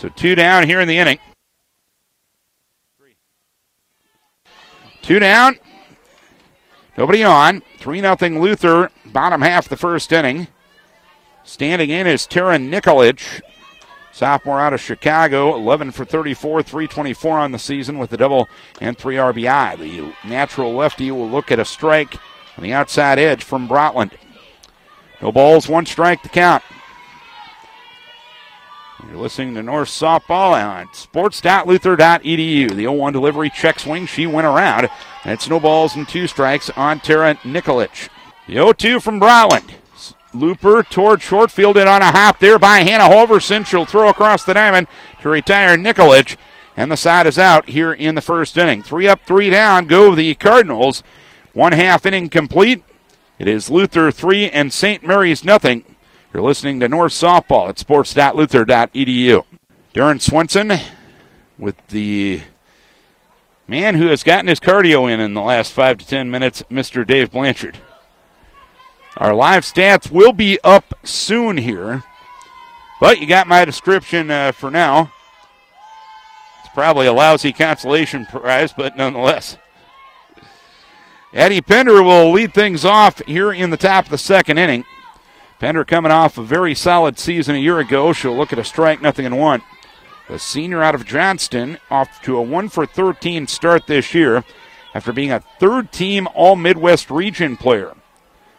So 0.00 0.08
two 0.08 0.34
down 0.34 0.66
here 0.66 0.80
in 0.80 0.88
the 0.88 0.96
inning. 0.96 1.18
Two 5.02 5.18
down. 5.18 5.58
Nobody 6.96 7.22
on. 7.22 7.62
3 7.80 8.00
0 8.00 8.16
Luther, 8.40 8.90
bottom 9.04 9.42
half 9.42 9.68
the 9.68 9.76
first 9.76 10.10
inning. 10.10 10.48
Standing 11.44 11.90
in 11.90 12.06
is 12.06 12.26
Tara 12.26 12.56
Nikolic, 12.56 13.42
sophomore 14.10 14.58
out 14.58 14.72
of 14.72 14.80
Chicago, 14.80 15.54
11 15.54 15.90
for 15.90 16.06
34, 16.06 16.62
324 16.62 17.38
on 17.38 17.52
the 17.52 17.58
season 17.58 17.98
with 17.98 18.10
a 18.14 18.16
double 18.16 18.48
and 18.80 18.96
three 18.96 19.16
RBI. 19.16 19.76
The 19.76 20.14
natural 20.26 20.72
lefty 20.72 21.10
will 21.10 21.28
look 21.28 21.52
at 21.52 21.58
a 21.58 21.64
strike 21.66 22.14
on 22.56 22.62
the 22.62 22.72
outside 22.72 23.18
edge 23.18 23.44
from 23.44 23.68
Brotland. 23.68 24.12
No 25.20 25.30
balls, 25.30 25.68
one 25.68 25.84
strike 25.84 26.22
to 26.22 26.30
count. 26.30 26.62
You're 29.08 29.18
listening 29.18 29.54
to 29.54 29.62
Norse 29.62 29.98
Softball 29.98 30.52
on 30.52 30.88
sports.luther.edu. 30.92 32.70
The 32.70 32.74
0 32.74 32.92
1 32.92 33.12
delivery 33.12 33.50
check 33.50 33.78
swing. 33.78 34.06
She 34.06 34.26
went 34.26 34.46
around. 34.46 34.88
And 35.24 35.32
it's 35.32 35.48
no 35.48 35.60
balls 35.60 35.96
and 35.96 36.08
two 36.08 36.26
strikes 36.26 36.70
on 36.70 37.00
Tara 37.00 37.34
Nikolic. 37.36 38.08
The 38.46 38.54
0 38.54 38.72
2 38.72 39.00
from 39.00 39.20
Brotland. 39.20 39.74
Looper 40.32 40.82
toward 40.82 41.22
short 41.22 41.50
fielded 41.50 41.88
on 41.88 42.02
a 42.02 42.12
hop 42.12 42.38
there 42.38 42.58
by 42.58 42.80
Hannah 42.80 43.12
Holverson. 43.12 43.66
She'll 43.66 43.84
throw 43.84 44.08
across 44.08 44.44
the 44.44 44.54
diamond 44.54 44.86
to 45.22 45.28
retire 45.28 45.76
Nikolic. 45.76 46.36
And 46.76 46.90
the 46.90 46.96
side 46.96 47.26
is 47.26 47.38
out 47.38 47.68
here 47.68 47.92
in 47.92 48.14
the 48.14 48.20
first 48.20 48.56
inning. 48.56 48.82
Three 48.82 49.08
up, 49.08 49.20
three 49.26 49.50
down. 49.50 49.86
Go 49.86 50.14
the 50.14 50.34
Cardinals. 50.34 51.02
One 51.52 51.72
half 51.72 52.06
inning 52.06 52.28
complete. 52.28 52.84
It 53.38 53.48
is 53.48 53.70
Luther 53.70 54.12
three 54.12 54.48
and 54.50 54.72
St. 54.72 55.02
Mary's 55.02 55.44
nothing. 55.44 55.84
You're 56.32 56.44
listening 56.44 56.78
to 56.78 56.88
Norse 56.88 57.20
Softball 57.20 57.68
at 57.68 57.78
sports.luther.edu. 57.80 59.44
Darin 59.92 60.18
Svenson 60.18 60.80
with 61.58 61.74
the 61.88 62.42
man 63.66 63.96
who 63.96 64.06
has 64.06 64.22
gotten 64.22 64.46
his 64.46 64.60
cardio 64.60 65.12
in 65.12 65.18
in 65.18 65.34
the 65.34 65.40
last 65.40 65.72
five 65.72 65.98
to 65.98 66.06
ten 66.06 66.30
minutes, 66.30 66.62
Mr. 66.70 67.04
Dave 67.04 67.32
Blanchard. 67.32 67.78
Our 69.16 69.34
live 69.34 69.64
stats 69.64 70.12
will 70.12 70.32
be 70.32 70.60
up 70.62 70.94
soon 71.02 71.56
here, 71.56 72.04
but 73.00 73.18
you 73.18 73.26
got 73.26 73.48
my 73.48 73.64
description 73.64 74.30
uh, 74.30 74.52
for 74.52 74.70
now. 74.70 75.12
It's 76.60 76.72
probably 76.72 77.08
a 77.08 77.12
lousy 77.12 77.52
consolation 77.52 78.24
prize, 78.26 78.72
but 78.72 78.96
nonetheless. 78.96 79.56
Eddie 81.32 81.60
Pender 81.60 82.04
will 82.04 82.30
lead 82.30 82.54
things 82.54 82.84
off 82.84 83.20
here 83.26 83.52
in 83.52 83.70
the 83.70 83.76
top 83.76 84.04
of 84.04 84.10
the 84.12 84.18
second 84.18 84.58
inning. 84.58 84.84
Pender 85.60 85.84
coming 85.84 86.10
off 86.10 86.38
a 86.38 86.42
very 86.42 86.74
solid 86.74 87.18
season 87.18 87.54
a 87.54 87.58
year 87.58 87.78
ago. 87.78 88.14
She'll 88.14 88.34
look 88.34 88.50
at 88.50 88.58
a 88.58 88.64
strike, 88.64 89.02
nothing 89.02 89.26
in 89.26 89.36
one. 89.36 89.60
The 90.26 90.38
senior 90.38 90.82
out 90.82 90.94
of 90.94 91.04
Johnston 91.04 91.76
off 91.90 92.22
to 92.22 92.38
a 92.38 92.42
1 92.42 92.70
for 92.70 92.86
13 92.86 93.46
start 93.46 93.86
this 93.86 94.14
year 94.14 94.42
after 94.94 95.12
being 95.12 95.30
a 95.30 95.44
third 95.58 95.92
team 95.92 96.26
All 96.34 96.56
Midwest 96.56 97.10
region 97.10 97.58
player 97.58 97.94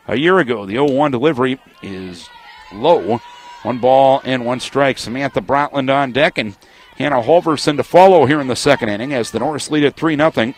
a 0.07 0.15
year 0.15 0.37
ago. 0.37 0.67
The 0.67 0.73
0 0.73 0.91
1 0.91 1.09
delivery 1.09 1.59
is 1.81 2.29
low. 2.71 3.19
One 3.63 3.79
ball 3.79 4.21
and 4.23 4.45
one 4.45 4.59
strike. 4.59 4.99
Samantha 4.99 5.41
Brotland 5.41 5.89
on 5.89 6.11
deck 6.11 6.37
and 6.37 6.55
Hannah 6.97 7.23
Holverson 7.23 7.77
to 7.77 7.83
follow 7.83 8.27
here 8.27 8.39
in 8.39 8.47
the 8.47 8.55
second 8.55 8.89
inning 8.89 9.11
as 9.11 9.31
the 9.31 9.39
Norse 9.39 9.71
lead 9.71 9.85
at 9.85 9.95
3 9.95 10.15
0. 10.15 10.53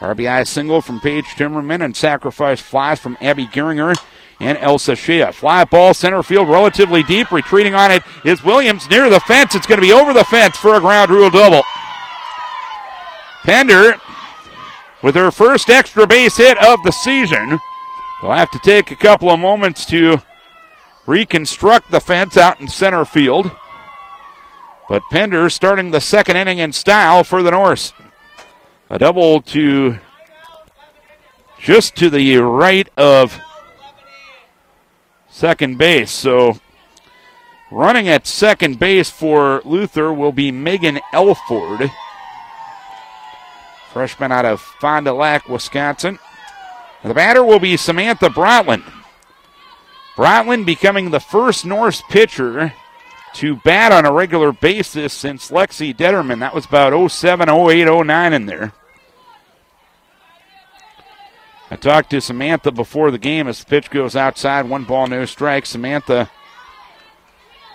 RBI 0.00 0.44
single 0.46 0.80
from 0.80 0.98
Paige 0.98 1.24
Timmerman 1.24 1.84
and 1.84 1.96
sacrifice 1.96 2.60
flies 2.60 2.98
from 2.98 3.16
Abby 3.20 3.46
Geringer 3.46 3.94
and 4.40 4.58
Elsa 4.58 4.94
Shea. 4.94 5.30
Fly 5.32 5.64
ball 5.64 5.94
center 5.94 6.22
field 6.22 6.48
relatively 6.48 7.02
deep. 7.02 7.30
Retreating 7.30 7.74
on 7.74 7.90
it 7.90 8.02
is 8.24 8.44
Williams 8.44 8.88
near 8.88 9.10
the 9.10 9.20
fence. 9.20 9.54
It's 9.54 9.66
going 9.66 9.80
to 9.80 9.86
be 9.86 9.92
over 9.92 10.12
the 10.12 10.24
fence 10.24 10.56
for 10.56 10.74
a 10.74 10.80
ground 10.80 11.10
rule 11.10 11.30
double. 11.30 11.62
Pender 13.42 13.94
with 15.02 15.14
her 15.14 15.30
first 15.30 15.70
extra 15.70 16.06
base 16.06 16.36
hit 16.36 16.58
of 16.62 16.82
the 16.82 16.92
season. 16.92 17.58
They'll 18.20 18.32
have 18.32 18.50
to 18.50 18.58
take 18.58 18.90
a 18.90 18.96
couple 18.96 19.30
of 19.30 19.38
moments 19.38 19.86
to 19.86 20.22
reconstruct 21.06 21.90
the 21.90 22.00
fence 22.00 22.36
out 22.36 22.60
in 22.60 22.68
center 22.68 23.04
field. 23.04 23.50
But 24.88 25.02
Pender 25.10 25.50
starting 25.50 25.90
the 25.90 26.00
second 26.00 26.36
inning 26.36 26.58
in 26.58 26.72
style 26.72 27.22
for 27.24 27.42
the 27.42 27.50
Norse. 27.50 27.92
A 28.90 28.98
double 28.98 29.42
to 29.42 29.98
just 31.58 31.94
to 31.96 32.08
the 32.08 32.36
right 32.38 32.88
of 32.96 33.38
second 35.38 35.78
base. 35.78 36.10
So 36.10 36.58
running 37.70 38.08
at 38.08 38.26
second 38.26 38.80
base 38.80 39.08
for 39.08 39.62
Luther 39.64 40.12
will 40.12 40.32
be 40.32 40.50
Megan 40.50 40.98
Elford, 41.12 41.90
freshman 43.92 44.32
out 44.32 44.44
of 44.44 44.60
Fond 44.60 45.06
du 45.06 45.12
Lac, 45.12 45.48
Wisconsin. 45.48 46.18
The 47.04 47.14
batter 47.14 47.44
will 47.44 47.60
be 47.60 47.76
Samantha 47.76 48.28
Brotland. 48.28 48.82
Brotland 50.16 50.66
becoming 50.66 51.10
the 51.10 51.20
first 51.20 51.64
Norse 51.64 52.02
pitcher 52.10 52.74
to 53.34 53.56
bat 53.56 53.92
on 53.92 54.04
a 54.04 54.12
regular 54.12 54.50
basis 54.50 55.12
since 55.12 55.52
Lexi 55.52 55.94
Detterman. 55.94 56.40
That 56.40 56.54
was 56.54 56.66
about 56.66 57.12
07, 57.12 57.48
08, 57.48 57.84
09 57.84 58.32
in 58.32 58.46
there. 58.46 58.72
I 61.70 61.76
talked 61.76 62.10
to 62.10 62.20
Samantha 62.20 62.72
before 62.72 63.10
the 63.10 63.18
game 63.18 63.46
as 63.46 63.60
the 63.60 63.66
pitch 63.66 63.90
goes 63.90 64.16
outside, 64.16 64.68
one 64.68 64.84
ball, 64.84 65.06
no 65.06 65.24
strike. 65.26 65.66
Samantha 65.66 66.30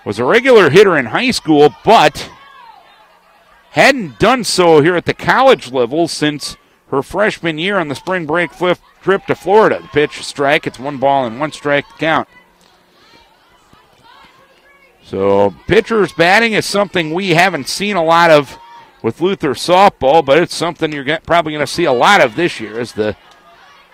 was 0.03 0.19
a 0.19 0.25
regular 0.25 0.69
hitter 0.69 0.97
in 0.97 1.05
high 1.07 1.31
school, 1.31 1.75
but 1.85 2.29
hadn't 3.71 4.19
done 4.19 4.43
so 4.43 4.81
here 4.81 4.95
at 4.95 5.05
the 5.05 5.13
college 5.13 5.71
level 5.71 6.07
since 6.07 6.57
her 6.89 7.01
freshman 7.01 7.57
year 7.57 7.77
on 7.77 7.87
the 7.87 7.95
spring 7.95 8.25
break 8.25 8.51
flip 8.51 8.79
trip 9.01 9.25
to 9.25 9.35
Florida. 9.35 9.79
The 9.81 9.87
pitch 9.89 10.23
strike, 10.23 10.65
it's 10.65 10.79
one 10.79 10.97
ball 10.97 11.25
and 11.25 11.39
one 11.39 11.51
strike 11.51 11.85
count. 11.99 12.27
So, 15.03 15.53
pitchers 15.67 16.13
batting 16.13 16.53
is 16.53 16.65
something 16.65 17.13
we 17.13 17.31
haven't 17.31 17.67
seen 17.67 17.95
a 17.95 18.03
lot 18.03 18.31
of 18.31 18.57
with 19.01 19.21
Luther 19.21 19.53
softball, 19.53 20.25
but 20.25 20.39
it's 20.39 20.55
something 20.55 20.91
you're 20.91 21.19
probably 21.19 21.51
going 21.51 21.65
to 21.65 21.71
see 21.71 21.83
a 21.83 21.91
lot 21.91 22.21
of 22.21 22.35
this 22.35 22.59
year 22.59 22.79
as 22.79 22.93
the 22.93 23.15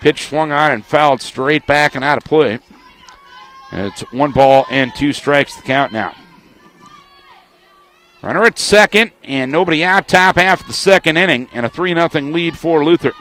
Pitch 0.01 0.27
swung 0.27 0.51
on 0.51 0.71
and 0.71 0.85
fouled 0.85 1.21
straight 1.21 1.65
back 1.67 1.95
and 1.95 2.03
out 2.03 2.17
of 2.17 2.23
play. 2.23 2.59
And 3.71 3.87
it's 3.87 4.01
one 4.11 4.31
ball 4.31 4.65
and 4.69 4.93
two 4.95 5.13
strikes 5.13 5.55
to 5.55 5.61
count 5.61 5.91
now. 5.91 6.15
Runner 8.21 8.43
at 8.43 8.59
second, 8.59 9.11
and 9.23 9.51
nobody 9.51 9.83
out 9.83 10.07
top 10.07 10.35
half 10.35 10.61
of 10.61 10.67
the 10.67 10.73
second 10.73 11.17
inning, 11.17 11.47
and 11.53 11.65
a 11.65 11.69
3 11.69 11.93
0 11.93 12.09
lead 12.31 12.57
for 12.57 12.83
Luther. 12.83 13.13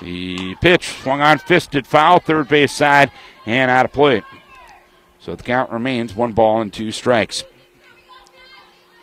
The 0.00 0.54
pitch 0.56 0.88
swung 1.02 1.20
on, 1.20 1.38
fisted 1.38 1.86
foul, 1.86 2.20
third 2.20 2.48
base 2.48 2.72
side, 2.72 3.10
and 3.46 3.70
out 3.70 3.84
of 3.84 3.92
play. 3.92 4.22
So 5.18 5.34
the 5.34 5.42
count 5.42 5.72
remains 5.72 6.14
one 6.14 6.32
ball 6.32 6.60
and 6.60 6.72
two 6.72 6.92
strikes. 6.92 7.44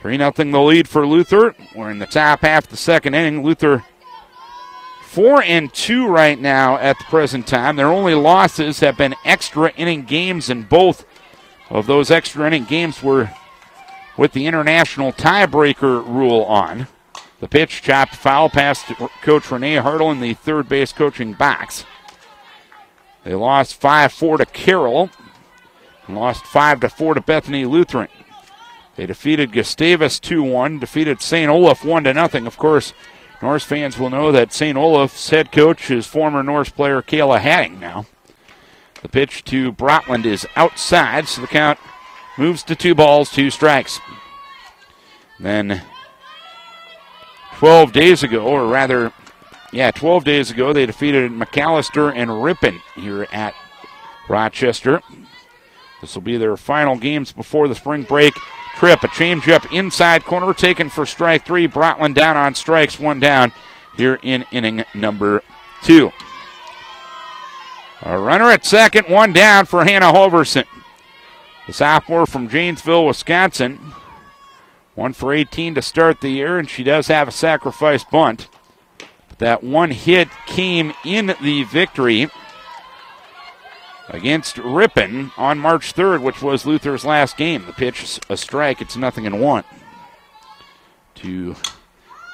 3 0.02 0.18
0 0.18 0.32
the 0.32 0.62
lead 0.62 0.88
for 0.88 1.06
Luther. 1.06 1.54
We're 1.76 1.92
in 1.92 2.00
the 2.00 2.06
top 2.06 2.42
half 2.42 2.66
of 2.66 2.70
the 2.70 2.78
second 2.78 3.14
inning. 3.14 3.44
Luther 3.44 3.84
Four 5.08 5.42
and 5.42 5.74
two 5.74 6.06
right 6.06 6.40
now 6.40 6.78
at 6.78 7.00
the 7.00 7.06
present 7.06 7.48
time. 7.48 7.76
Their 7.76 7.88
only 7.88 8.14
losses 8.14 8.82
have 8.82 8.98
been 8.98 9.16
extra 9.26 9.72
inning 9.72 10.04
games, 10.04 10.50
and 10.50 10.68
both 10.68 11.06
of 11.70 11.88
those 11.88 12.12
extra 12.12 12.46
inning 12.46 12.66
games 12.66 13.02
were 13.02 13.32
with 14.18 14.34
the 14.34 14.46
international 14.46 15.14
tiebreaker 15.14 16.06
rule 16.06 16.44
on. 16.44 16.88
The 17.40 17.48
pitch 17.48 17.82
chopped 17.82 18.16
foul 18.16 18.50
past 18.50 18.86
Coach 19.22 19.50
Renee 19.50 19.78
Hartle 19.78 20.12
in 20.12 20.20
the 20.20 20.34
third 20.34 20.68
base 20.68 20.92
coaching 20.92 21.34
box. 21.34 21.86
They 23.24 23.34
lost 23.34 23.76
5 23.76 24.12
4 24.12 24.38
to 24.40 24.46
Carroll 24.46 25.10
and 26.06 26.18
lost 26.18 26.46
5 26.46 26.82
to 26.82 26.90
4 26.90 27.14
to 27.16 27.22
Bethany 27.22 27.66
Lutheran. 27.66 28.10
They 28.98 29.06
defeated 29.06 29.54
Gustavus 29.54 30.20
2 30.20 30.44
1, 30.44 30.80
defeated 30.80 31.22
St. 31.22 31.50
Olaf 31.50 31.84
1 31.86 32.04
0. 32.04 32.46
Of 32.46 32.58
course, 32.58 32.94
Norse 33.42 33.64
fans 33.64 34.00
will 34.00 34.10
know 34.10 34.32
that 34.32 34.52
St. 34.52 34.78
Olaf's 34.78 35.30
head 35.30 35.52
coach 35.52 35.92
is 35.92 36.08
former 36.08 36.42
Norse 36.42 36.70
player 36.70 37.02
Kayla 37.02 37.40
Hatting 37.40 37.80
now. 37.80 38.06
The 39.02 39.10
pitch 39.10 39.44
to 39.46 39.72
Brotland 39.72 40.26
is 40.26 40.48
outside, 40.56 41.28
so 41.28 41.42
the 41.42 41.48
count 41.48 41.78
moves 42.38 42.64
to 42.64 42.76
two 42.76 42.96
balls, 42.96 43.30
two 43.30 43.52
strikes. 43.52 44.00
Then 45.40 45.84
12 47.58 47.92
days 47.92 48.24
ago, 48.24 48.44
or 48.44 48.68
rather, 48.68 49.14
yeah, 49.72 49.92
12 49.92 50.24
days 50.24 50.50
ago, 50.50 50.74
they 50.74 50.88
defeated 50.88 51.32
Macalester 51.32 52.12
and 52.16 52.44
Ripon 52.44 52.82
here 52.96 53.28
at 53.32 53.54
Rochester. 54.28 55.02
This 56.02 56.16
will 56.16 56.24
be 56.24 56.38
their 56.38 56.58
final 56.58 56.98
games 56.98 57.32
before 57.32 57.68
the 57.68 57.76
spring 57.76 58.04
break 58.04 58.34
trip. 58.78 59.04
A 59.04 59.08
changeup 59.08 59.72
inside 59.76 60.24
corner 60.24 60.54
taken 60.54 60.90
for 60.90 61.06
strike 61.06 61.46
three. 61.46 61.68
Brotland 61.68 62.16
down 62.16 62.38
on 62.38 62.54
strikes, 62.54 63.00
one 63.00 63.20
down 63.20 63.52
here 63.96 64.20
in 64.22 64.46
inning 64.52 64.86
number 64.94 65.44
two. 65.84 66.12
A 68.04 68.18
runner 68.18 68.52
at 68.52 68.66
second, 68.66 69.10
one 69.10 69.34
down 69.34 69.66
for 69.66 69.84
Hannah 69.84 70.14
Holverson. 70.14 70.66
The 71.66 71.74
sophomore 71.74 72.28
from 72.28 72.48
Janesville, 72.48 73.08
Wisconsin. 73.08 73.80
One 74.94 75.14
for 75.14 75.34
18 75.34 75.76
to 75.76 75.82
start 75.82 76.22
the 76.22 76.30
year, 76.30 76.58
and 76.58 76.70
she 76.70 76.84
does 76.84 77.08
have 77.08 77.28
a 77.28 77.32
sacrifice 77.32 78.04
bunt. 78.04 78.48
The 79.00 79.06
That 79.40 79.64
one 79.64 79.92
hit 79.92 80.30
came 80.46 80.94
in 81.04 81.36
the 81.42 81.64
victory 81.64 82.30
against 84.10 84.58
Ripon 84.58 85.32
on 85.38 85.60
March 85.60 85.94
3rd, 85.94 86.22
which 86.22 86.42
was 86.42 86.66
Luther's 86.66 87.06
last 87.06 87.38
game. 87.38 87.66
The 87.66 87.74
pitch, 87.74 88.20
a 88.30 88.38
strike. 88.38 88.82
It's 88.82 88.96
nothing 88.96 89.26
in 89.26 89.40
one. 89.40 89.64
To 91.16 91.56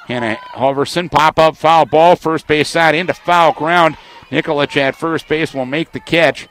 Hannah 0.06 0.36
Halverson, 0.54 1.10
pop 1.10 1.38
up 1.38 1.56
foul 1.56 1.86
ball, 1.86 2.16
first 2.16 2.46
base 2.46 2.68
side 2.68 2.94
into 2.94 3.14
foul 3.14 3.52
ground. 3.52 3.96
Nikolic 4.30 4.76
at 4.76 4.96
first 4.96 5.28
base 5.28 5.54
will 5.54 5.66
make 5.66 5.92
the 5.92 6.00
catch. 6.00 6.48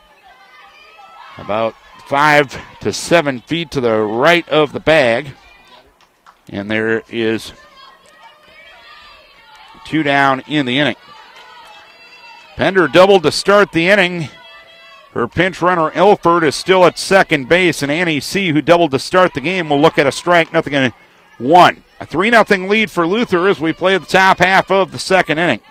About 1.38 1.76
five 2.08 2.60
to 2.82 2.94
seven 2.94 3.42
feet 3.42 3.72
to 3.72 3.82
the 3.82 3.98
right 4.00 4.48
of 4.50 4.74
the 4.74 4.80
bag. 4.80 5.34
And 6.50 6.70
there 6.70 7.04
is 7.10 7.54
two 9.86 10.04
down 10.04 10.42
in 10.42 10.66
the 10.66 10.80
inning. 10.80 10.96
Pender 12.56 12.88
doubled 12.88 13.24
to 13.24 13.32
start 13.32 13.72
the 13.72 13.88
inning. 13.90 14.30
Her 15.14 15.28
pinch 15.28 15.62
runner 15.62 15.92
Elford, 15.92 16.44
is 16.44 16.56
still 16.56 16.86
at 16.86 16.98
second 16.98 17.48
base, 17.48 17.84
and 17.84 17.92
Annie 17.92 18.20
C, 18.20 18.50
who 18.50 18.62
doubled 18.62 18.92
to 18.92 19.00
start 19.00 19.36
the 19.36 19.42
game, 19.42 19.70
will 19.70 19.80
look 19.80 20.00
at 20.00 20.08
a 20.08 20.12
strike, 20.12 20.52
nothing 20.52 20.74
in 20.74 20.92
one. 21.38 21.84
A 22.00 22.06
3 22.06 22.32
0 22.32 22.68
lead 22.68 22.90
for 22.90 23.06
Luther 23.06 23.48
as 23.48 23.60
we 23.60 23.74
play 23.74 23.98
the 23.98 24.06
top 24.06 24.40
half 24.40 24.72
of 24.72 24.92
the 24.92 25.00
second 25.00 25.38
inning. 25.38 25.62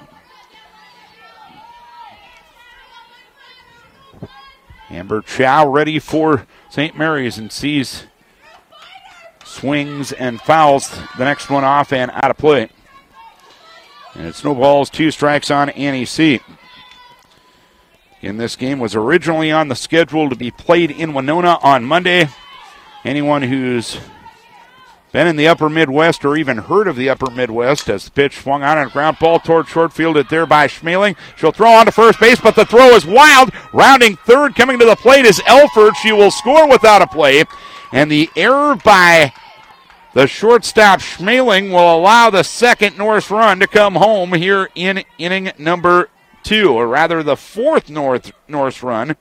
Amber 4.88 5.22
Chow 5.22 5.66
ready 5.66 5.99
for 5.99 6.46
St. 6.70 6.96
Mary's 6.96 7.38
and 7.38 7.50
C 7.50 7.84
swings 9.44 10.12
and 10.12 10.40
fouls 10.40 10.90
the 11.18 11.25
next 11.25 11.50
one 11.50 11.64
off 11.64 11.92
and 11.92 12.11
out 12.12 12.30
of 12.30 12.37
play. 12.37 12.68
And 14.14 14.26
it 14.26 14.34
snowballs 14.34 14.90
two 14.90 15.11
strikes 15.11 15.50
on 15.50 15.70
Annie 15.70 16.04
C. 16.04 16.40
In 18.23 18.37
this 18.37 18.55
game 18.55 18.79
was 18.79 18.95
originally 18.95 19.50
on 19.50 19.67
the 19.67 19.75
schedule 19.75 20.31
to 20.31 20.37
be 20.37 20.52
played 20.52 20.93
in 20.93 21.12
Winona 21.12 21.59
on 21.61 21.85
Monday. 21.85 22.29
Anyone 23.05 23.43
who's 23.43 23.99
been 25.11 25.26
in 25.26 25.35
the 25.35 25.49
upper 25.49 25.69
Midwest 25.69 26.25
or 26.25 26.37
even 26.37 26.59
heard 26.59 26.87
of 26.87 26.95
the 26.95 27.11
upper 27.11 27.33
Midwest 27.33 27.88
as 27.88 28.05
the 28.05 28.12
pitch 28.12 28.38
swung 28.38 28.62
on 28.62 28.79
a 28.79 28.88
ground 28.88 29.17
ball 29.19 29.41
toward 29.41 29.67
short 29.67 29.93
field 29.93 30.17
there 30.31 30.47
by 30.47 30.69
Schmeling. 30.69 31.17
She'll 31.37 31.50
throw 31.50 31.73
on 31.73 31.87
to 31.87 31.93
first 31.93 32.21
base, 32.21 32.41
but 32.41 32.55
the 32.55 32.64
throw 32.64 32.91
is 32.91 33.05
wild. 33.05 33.50
Rounding 33.73 34.14
third, 34.14 34.55
coming 34.55 34.79
to 34.79 34.85
the 34.85 34.95
plate 34.95 35.25
is 35.25 35.43
Elford. 35.45 35.97
She 35.97 36.12
will 36.12 36.31
score 36.31 36.69
without 36.69 37.02
a 37.02 37.09
play. 37.09 37.43
And 37.91 38.09
the 38.09 38.31
error 38.37 38.76
by 38.76 39.33
the 40.14 40.29
shortstop 40.29 41.00
Schmeling 41.00 41.73
will 41.73 41.97
allow 41.97 42.31
the 42.31 42.45
second 42.45 42.97
Norse 42.97 43.33
run 43.33 43.59
to 43.59 43.67
come 43.67 43.97
home 43.97 44.33
here 44.33 44.69
in 44.76 45.02
inning 45.19 45.50
number 45.59 46.09
two, 46.42 46.72
or 46.72 46.87
rather 46.87 47.22
the 47.22 47.37
fourth 47.37 47.90
Norse 47.90 48.32
Norse 48.49 48.82
run 48.82 49.16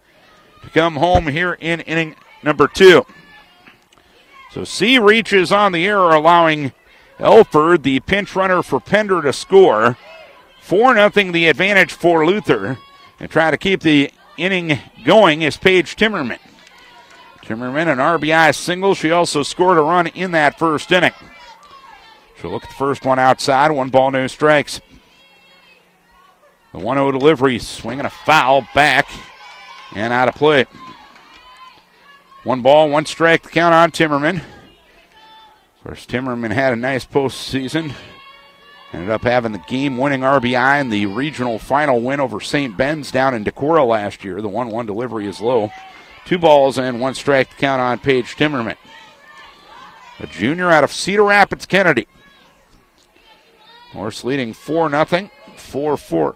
to 0.63 0.69
come 0.73 0.95
home 0.95 1.27
here 1.27 1.57
in 1.59 1.81
inning 1.81 2.15
number 2.43 2.67
two. 2.67 3.05
So 4.51 4.63
C 4.63 4.99
reaches 4.99 5.51
on 5.51 5.71
the 5.71 5.85
error, 5.85 6.11
allowing 6.11 6.73
Elford, 7.19 7.83
the 7.83 7.99
pinch 8.01 8.35
runner 8.35 8.61
for 8.61 8.79
Pender, 8.79 9.21
to 9.21 9.31
score. 9.31 9.97
4 10.61 11.09
0 11.11 11.31
the 11.31 11.47
advantage 11.47 11.91
for 11.91 12.25
Luther. 12.25 12.77
And 13.19 13.29
try 13.29 13.51
to 13.51 13.57
keep 13.57 13.81
the 13.81 14.11
inning 14.37 14.79
going 15.05 15.41
is 15.41 15.57
Paige 15.57 15.95
Timmerman. 15.95 16.39
Timmerman, 17.43 17.91
an 17.91 17.97
RBI 17.97 18.55
single. 18.55 18.95
She 18.95 19.11
also 19.11 19.43
scored 19.43 19.77
a 19.77 19.81
run 19.81 20.07
in 20.07 20.31
that 20.31 20.57
first 20.57 20.91
inning. 20.91 21.13
She'll 22.39 22.51
look 22.51 22.63
at 22.63 22.69
the 22.69 22.75
first 22.75 23.05
one 23.05 23.19
outside. 23.19 23.71
One 23.71 23.89
ball, 23.89 24.11
no 24.11 24.27
strikes. 24.27 24.81
The 26.71 26.79
1 26.79 26.97
0 26.97 27.11
delivery, 27.11 27.59
swinging 27.59 28.05
a 28.05 28.09
foul 28.09 28.65
back 28.73 29.09
and 29.93 30.13
out 30.13 30.29
of 30.29 30.35
play. 30.35 30.65
One 32.43 32.61
ball, 32.61 32.89
one 32.89 33.05
strike, 33.05 33.43
count 33.51 33.73
on 33.73 33.91
Timmerman. 33.91 34.37
Of 34.37 35.83
course, 35.83 36.05
Timmerman 36.05 36.51
had 36.51 36.73
a 36.73 36.77
nice 36.77 37.05
postseason. 37.05 37.93
Ended 38.93 39.09
up 39.09 39.23
having 39.23 39.51
the 39.51 39.63
game 39.67 39.97
winning 39.97 40.21
RBI 40.21 40.81
in 40.81 40.89
the 40.89 41.05
regional 41.05 41.59
final 41.59 42.01
win 42.01 42.19
over 42.19 42.39
St. 42.39 42.75
Ben's 42.75 43.11
down 43.11 43.33
in 43.33 43.43
Decorah 43.43 43.87
last 43.87 44.23
year. 44.23 44.41
The 44.41 44.49
1 44.49 44.69
1 44.69 44.85
delivery 44.85 45.27
is 45.27 45.41
low. 45.41 45.71
Two 46.25 46.37
balls 46.37 46.77
and 46.77 47.01
one 47.01 47.15
strike 47.15 47.49
to 47.49 47.55
count 47.57 47.81
on 47.81 47.99
Paige 47.99 48.35
Timmerman. 48.35 48.77
A 50.19 50.27
junior 50.27 50.69
out 50.69 50.83
of 50.83 50.91
Cedar 50.91 51.23
Rapids, 51.23 51.65
Kennedy. 51.65 52.07
Norse 53.93 54.23
leading 54.23 54.53
4 54.53 54.89
0, 54.89 55.29
4 55.57 55.97
4 55.97 56.35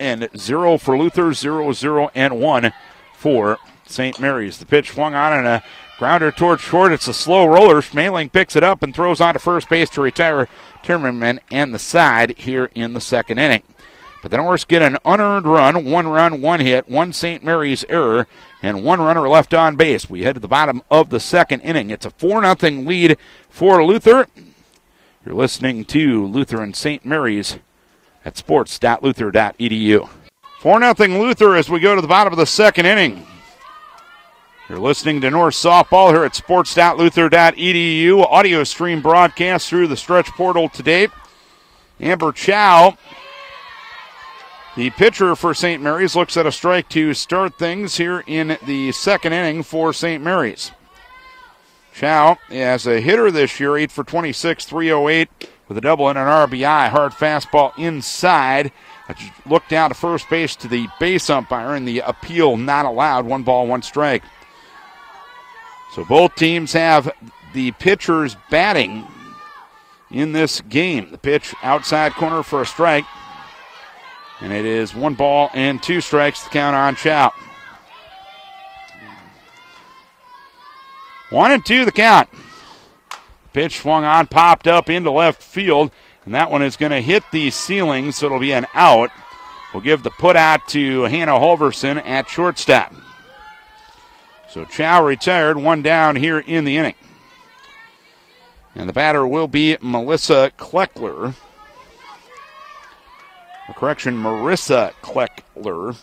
and 0.00 0.28
0 0.36 0.78
for 0.78 0.96
Luther, 0.96 1.32
0 1.32 1.72
0 1.72 2.10
and 2.14 2.40
1 2.40 2.72
for 3.14 3.58
St. 3.86 4.20
Mary's. 4.20 4.58
The 4.58 4.66
pitch 4.66 4.90
swung 4.90 5.14
on 5.14 5.32
and 5.32 5.46
a 5.46 5.62
grounder 5.98 6.30
towards 6.30 6.62
short. 6.62 6.92
It's 6.92 7.08
a 7.08 7.14
slow 7.14 7.46
roller. 7.46 7.80
Schmeling 7.80 8.32
picks 8.32 8.56
it 8.56 8.62
up 8.62 8.82
and 8.82 8.94
throws 8.94 9.20
on 9.20 9.34
to 9.34 9.40
first 9.40 9.68
base 9.68 9.90
to 9.90 10.00
retire 10.00 10.48
Timmerman 10.82 11.40
and 11.50 11.74
the 11.74 11.78
side 11.78 12.38
here 12.38 12.70
in 12.74 12.92
the 12.92 13.00
second 13.00 13.38
inning. 13.38 13.62
But 14.22 14.32
the 14.32 14.36
Norse 14.38 14.64
get 14.64 14.82
an 14.82 14.98
unearned 15.04 15.46
run, 15.46 15.84
one 15.84 16.08
run, 16.08 16.40
one 16.40 16.60
hit, 16.60 16.88
one 16.88 17.12
St. 17.12 17.44
Mary's 17.44 17.84
error, 17.88 18.26
and 18.62 18.84
one 18.84 19.00
runner 19.00 19.28
left 19.28 19.54
on 19.54 19.76
base. 19.76 20.10
We 20.10 20.22
head 20.22 20.34
to 20.34 20.40
the 20.40 20.48
bottom 20.48 20.82
of 20.90 21.10
the 21.10 21.20
second 21.20 21.60
inning. 21.60 21.90
It's 21.90 22.06
a 22.06 22.10
4 22.10 22.42
0 22.56 22.82
lead 22.82 23.16
for 23.48 23.84
Luther. 23.84 24.26
You're 25.24 25.34
listening 25.34 25.84
to 25.86 26.26
Luther 26.26 26.62
and 26.62 26.74
St. 26.74 27.04
Mary's 27.04 27.58
at 28.24 28.36
sports.luther.edu. 28.36 30.08
4 30.60 30.94
0 30.94 31.20
Luther 31.20 31.54
as 31.54 31.70
we 31.70 31.80
go 31.80 31.94
to 31.94 32.00
the 32.00 32.08
bottom 32.08 32.32
of 32.32 32.38
the 32.38 32.46
second 32.46 32.86
inning. 32.86 33.24
You're 34.68 34.78
listening 34.78 35.20
to 35.22 35.30
Norse 35.30 35.62
Softball 35.62 36.10
here 36.10 36.24
at 36.24 36.34
sports.luther.edu. 36.34 38.22
Audio 38.26 38.64
stream 38.64 39.00
broadcast 39.00 39.68
through 39.68 39.86
the 39.86 39.96
stretch 39.96 40.26
portal 40.28 40.68
today. 40.68 41.08
Amber 42.00 42.32
Chow, 42.32 42.98
the 44.76 44.90
pitcher 44.90 45.34
for 45.34 45.54
St. 45.54 45.82
Mary's, 45.82 46.14
looks 46.14 46.36
at 46.36 46.46
a 46.46 46.52
strike 46.52 46.88
to 46.90 47.14
start 47.14 47.58
things 47.58 47.96
here 47.96 48.22
in 48.26 48.58
the 48.66 48.92
second 48.92 49.32
inning 49.32 49.62
for 49.62 49.92
St. 49.92 50.22
Mary's. 50.22 50.70
Chow, 51.94 52.38
as 52.50 52.86
a 52.86 53.00
hitter 53.00 53.30
this 53.30 53.58
year, 53.58 53.76
8 53.76 53.90
for 53.90 54.04
26, 54.04 54.66
308 54.66 55.28
with 55.68 55.76
a 55.78 55.80
double 55.80 56.08
and 56.08 56.18
an 56.18 56.26
RBI. 56.26 56.88
Hard 56.88 57.12
fastball 57.12 57.78
inside. 57.78 58.72
Look 59.46 59.68
down 59.68 59.90
to 59.90 59.94
first 59.94 60.28
base 60.28 60.56
to 60.56 60.68
the 60.68 60.88
base 60.98 61.30
umpire, 61.30 61.74
and 61.74 61.86
the 61.86 62.00
appeal 62.00 62.56
not 62.56 62.86
allowed. 62.86 63.26
One 63.26 63.42
ball, 63.42 63.66
one 63.66 63.82
strike. 63.82 64.22
So 65.94 66.04
both 66.04 66.34
teams 66.34 66.72
have 66.72 67.10
the 67.54 67.72
pitchers 67.72 68.36
batting 68.50 69.06
in 70.10 70.32
this 70.32 70.60
game. 70.62 71.10
The 71.10 71.18
pitch 71.18 71.54
outside 71.62 72.12
corner 72.12 72.42
for 72.42 72.62
a 72.62 72.66
strike. 72.66 73.04
And 74.40 74.52
it 74.52 74.64
is 74.64 74.94
one 74.94 75.14
ball 75.14 75.50
and 75.52 75.82
two 75.82 76.00
strikes 76.00 76.44
to 76.44 76.50
count 76.50 76.76
on 76.76 76.94
Chow. 76.94 77.32
One 81.30 81.50
and 81.50 81.64
two 81.64 81.84
the 81.84 81.92
count. 81.92 82.28
Pitch 83.58 83.80
swung 83.80 84.04
on, 84.04 84.28
popped 84.28 84.68
up 84.68 84.88
into 84.88 85.10
left 85.10 85.42
field, 85.42 85.90
and 86.24 86.32
that 86.32 86.48
one 86.48 86.62
is 86.62 86.76
going 86.76 86.92
to 86.92 87.00
hit 87.00 87.24
the 87.32 87.50
ceiling, 87.50 88.12
so 88.12 88.26
it'll 88.26 88.38
be 88.38 88.52
an 88.52 88.68
out. 88.72 89.10
We'll 89.74 89.82
give 89.82 90.04
the 90.04 90.12
put 90.12 90.36
out 90.36 90.68
to 90.68 91.02
Hannah 91.02 91.32
Holverson 91.32 92.00
at 92.06 92.28
shortstop. 92.28 92.94
So 94.48 94.64
Chow 94.64 95.04
retired, 95.04 95.56
one 95.56 95.82
down 95.82 96.14
here 96.14 96.38
in 96.38 96.64
the 96.66 96.76
inning. 96.76 96.94
And 98.76 98.88
the 98.88 98.92
batter 98.92 99.26
will 99.26 99.48
be 99.48 99.76
Melissa 99.80 100.52
Kleckler. 100.56 101.34
correction, 103.74 104.16
Marissa 104.16 104.92
Kleckler, 105.02 105.96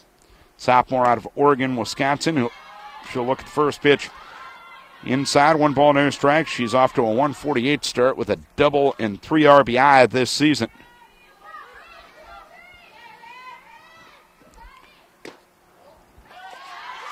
sophomore 0.57 1.05
out 1.05 1.19
of 1.19 1.27
Oregon, 1.37 1.77
Wisconsin. 1.77 2.49
She'll 3.13 3.25
look 3.25 3.39
at 3.39 3.45
the 3.45 3.51
first 3.51 3.81
pitch 3.81 4.09
inside, 5.05 5.55
one 5.55 5.73
ball, 5.73 5.93
no 5.93 6.09
strike. 6.09 6.47
She's 6.47 6.73
off 6.73 6.93
to 6.95 7.01
a 7.01 7.05
148 7.05 7.85
start 7.85 8.17
with 8.17 8.29
a 8.29 8.37
double 8.55 8.95
and 8.99 9.21
three 9.21 9.43
RBI 9.43 10.09
this 10.09 10.31
season. 10.31 10.69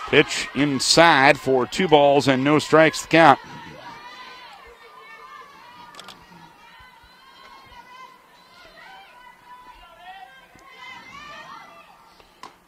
Pitch 0.07 0.47
inside 0.53 1.39
for 1.39 1.65
two 1.65 1.87
balls 1.87 2.27
and 2.27 2.43
no 2.43 2.59
strikes 2.59 3.01
to 3.01 3.07
count. 3.07 3.39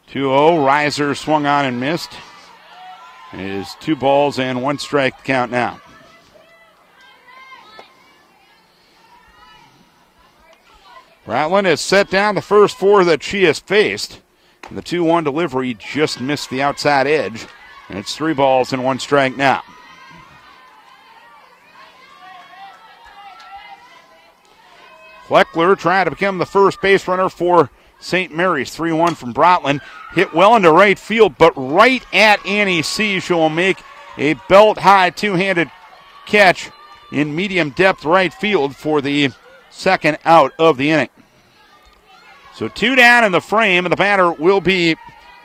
Two 0.08 0.22
zero. 0.22 0.32
Oh, 0.32 0.64
Riser 0.64 1.14
swung 1.14 1.46
on 1.46 1.64
and 1.66 1.78
missed. 1.78 2.12
It 3.32 3.40
is 3.40 3.76
two 3.80 3.96
balls 3.96 4.38
and 4.38 4.62
one 4.62 4.78
strike 4.78 5.24
count 5.24 5.50
now. 5.50 5.80
Bratland 11.26 11.64
has 11.64 11.80
set 11.80 12.08
down 12.08 12.36
the 12.36 12.42
first 12.42 12.78
four 12.78 13.02
that 13.04 13.22
she 13.22 13.44
has 13.44 13.58
faced. 13.58 14.20
The 14.70 14.82
2 14.82 15.02
1 15.02 15.24
delivery 15.24 15.74
just 15.74 16.20
missed 16.20 16.50
the 16.50 16.62
outside 16.62 17.06
edge. 17.06 17.46
And 17.88 17.98
it's 17.98 18.14
three 18.14 18.34
balls 18.34 18.72
and 18.72 18.84
one 18.84 18.98
strike 18.98 19.36
now. 19.36 19.62
Kleckler 25.26 25.76
trying 25.76 26.04
to 26.04 26.10
become 26.12 26.38
the 26.38 26.46
first 26.46 26.80
base 26.80 27.06
runner 27.08 27.28
for 27.28 27.70
St. 28.06 28.34
Mary's. 28.34 28.74
3 28.74 28.92
1 28.92 29.14
from 29.16 29.34
Bratland. 29.34 29.80
Hit 30.14 30.32
well 30.32 30.54
into 30.54 30.70
right 30.70 30.98
field, 30.98 31.36
but 31.36 31.52
right 31.56 32.04
at 32.12 32.44
Annie 32.46 32.82
C. 32.82 33.20
She 33.20 33.32
will 33.32 33.48
make 33.48 33.78
a 34.16 34.34
belt 34.48 34.78
high 34.78 35.10
two 35.10 35.34
handed 35.34 35.70
catch 36.26 36.70
in 37.12 37.34
medium 37.34 37.70
depth 37.70 38.04
right 38.04 38.32
field 38.32 38.76
for 38.76 39.00
the 39.00 39.30
second 39.70 40.18
out 40.24 40.52
of 40.58 40.76
the 40.76 40.90
inning. 40.90 41.08
So 42.54 42.68
two 42.68 42.94
down 42.94 43.24
in 43.24 43.32
the 43.32 43.40
frame, 43.40 43.84
and 43.84 43.92
the 43.92 43.96
batter 43.96 44.32
will 44.32 44.60
be 44.60 44.96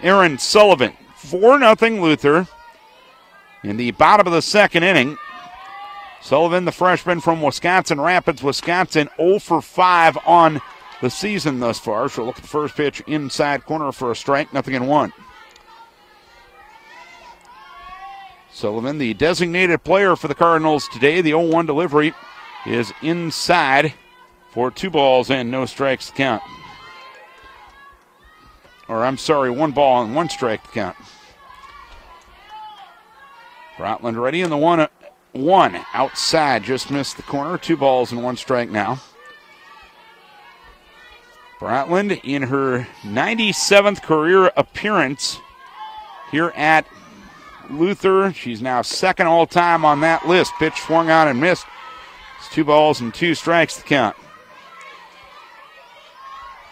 Aaron 0.02 0.38
Sullivan. 0.38 0.93
4 1.17 1.60
0 1.60 2.02
Luther 2.02 2.47
in 3.63 3.78
the 3.78 3.91
bottom 3.91 4.28
of 4.28 4.34
the 4.34 4.41
second 4.41 4.84
inning. 4.84 5.17
Sullivan, 6.21 6.65
the 6.65 6.71
freshman 6.71 7.19
from 7.19 7.41
Wisconsin 7.41 8.00
Rapids, 8.00 8.43
Wisconsin, 8.43 9.10
0 9.17 9.39
for 9.39 9.62
5 9.62 10.19
on 10.26 10.62
the 11.02 11.10
season 11.10 11.60
thus 11.60 11.80
far. 11.80 12.08
She'll 12.08 12.26
look 12.26 12.38
at 12.38 12.44
the 12.44 12.48
first 12.48 12.76
pitch 12.76 13.02
inside 13.08 13.66
corner 13.66 13.92
for 13.92 14.12
a 14.12 14.16
strike, 14.16 14.54
nothing 14.54 14.76
in 14.76 14.88
one. 14.88 15.12
Sullivan, 18.54 18.98
the 18.98 19.14
designated 19.14 19.84
player 19.84 20.16
for 20.16 20.28
the 20.28 20.36
Cardinals 20.36 20.88
today, 20.90 21.22
the 21.22 21.32
0 21.32 21.48
1 21.48 21.66
delivery 21.66 22.14
is 22.66 22.94
inside 23.02 23.94
for 24.52 24.70
two 24.70 24.90
balls 24.90 25.32
and 25.32 25.50
no 25.50 25.66
strikes 25.66 26.08
to 26.08 26.14
count. 26.14 26.44
Or 28.88 29.06
I'm 29.06 29.18
sorry, 29.18 29.50
one 29.50 29.72
ball 29.72 30.04
and 30.04 30.14
one 30.14 30.30
strike 30.30 30.64
to 30.64 30.70
count. 30.70 30.98
Bratland 33.78 34.22
ready 34.22 34.42
in 34.42 34.50
the 34.50 34.58
one 34.58 34.88
one 35.32 35.80
outside, 35.94 36.64
just 36.64 36.92
missed 36.92 37.16
the 37.16 37.24
corner. 37.24 37.58
Two 37.58 37.78
balls 37.78 38.12
and 38.12 38.22
one 38.22 38.36
strike 38.36 38.70
now. 38.70 39.00
Bratland 41.62 42.19
in 42.24 42.41
her 42.41 42.88
97th 43.04 44.02
career 44.02 44.52
appearance 44.58 45.39
here 46.32 46.52
at 46.56 46.88
Luther. 47.69 48.34
She's 48.34 48.63
now 48.63 48.82
second 48.82 49.28
all 49.28 49.45
time 49.45 49.86
on 49.86 50.02
that 50.02 50.28
list. 50.28 50.52
Pitch 50.58 50.74
swung 50.80 51.12
on 51.12 51.28
and 51.28 51.39
missed. 51.39 51.67
It's 52.39 52.50
two 52.50 52.63
balls 52.63 53.00
and 53.00 53.13
two 53.13 53.36
strikes 53.36 53.78
to 53.78 53.84
count. 53.84 54.15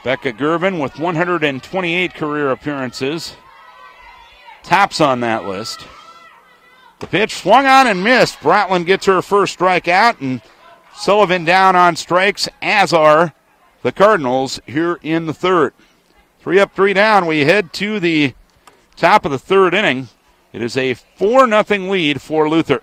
Becca 0.03 0.33
Gervin 0.33 0.81
with 0.81 0.97
128 0.97 2.15
career 2.15 2.49
appearances. 2.49 3.35
Tops 4.63 4.99
on 4.99 5.19
that 5.19 5.45
list. 5.45 5.85
The 6.97 7.05
pitch 7.05 7.35
swung 7.35 7.67
on 7.67 7.85
and 7.85 8.03
missed. 8.03 8.39
Bratland 8.39 8.87
gets 8.87 9.05
her 9.05 9.21
first 9.21 9.59
strikeout, 9.59 10.19
and 10.19 10.41
Sullivan 10.95 11.45
down 11.45 11.75
on 11.75 11.95
strikes, 11.95 12.49
as 12.63 12.91
are 12.91 13.35
the 13.81 13.91
Cardinals 13.91 14.59
here 14.65 14.99
in 15.01 15.25
the 15.25 15.33
third. 15.33 15.73
Three 16.39 16.59
up, 16.59 16.73
three 16.73 16.93
down. 16.93 17.25
We 17.25 17.41
head 17.41 17.73
to 17.73 17.99
the 17.99 18.33
top 18.95 19.25
of 19.25 19.31
the 19.31 19.39
third 19.39 19.73
inning. 19.73 20.09
It 20.51 20.61
is 20.61 20.75
a 20.77 20.93
4 20.93 21.47
0 21.47 21.89
lead 21.89 22.21
for 22.21 22.49
Luther. 22.49 22.81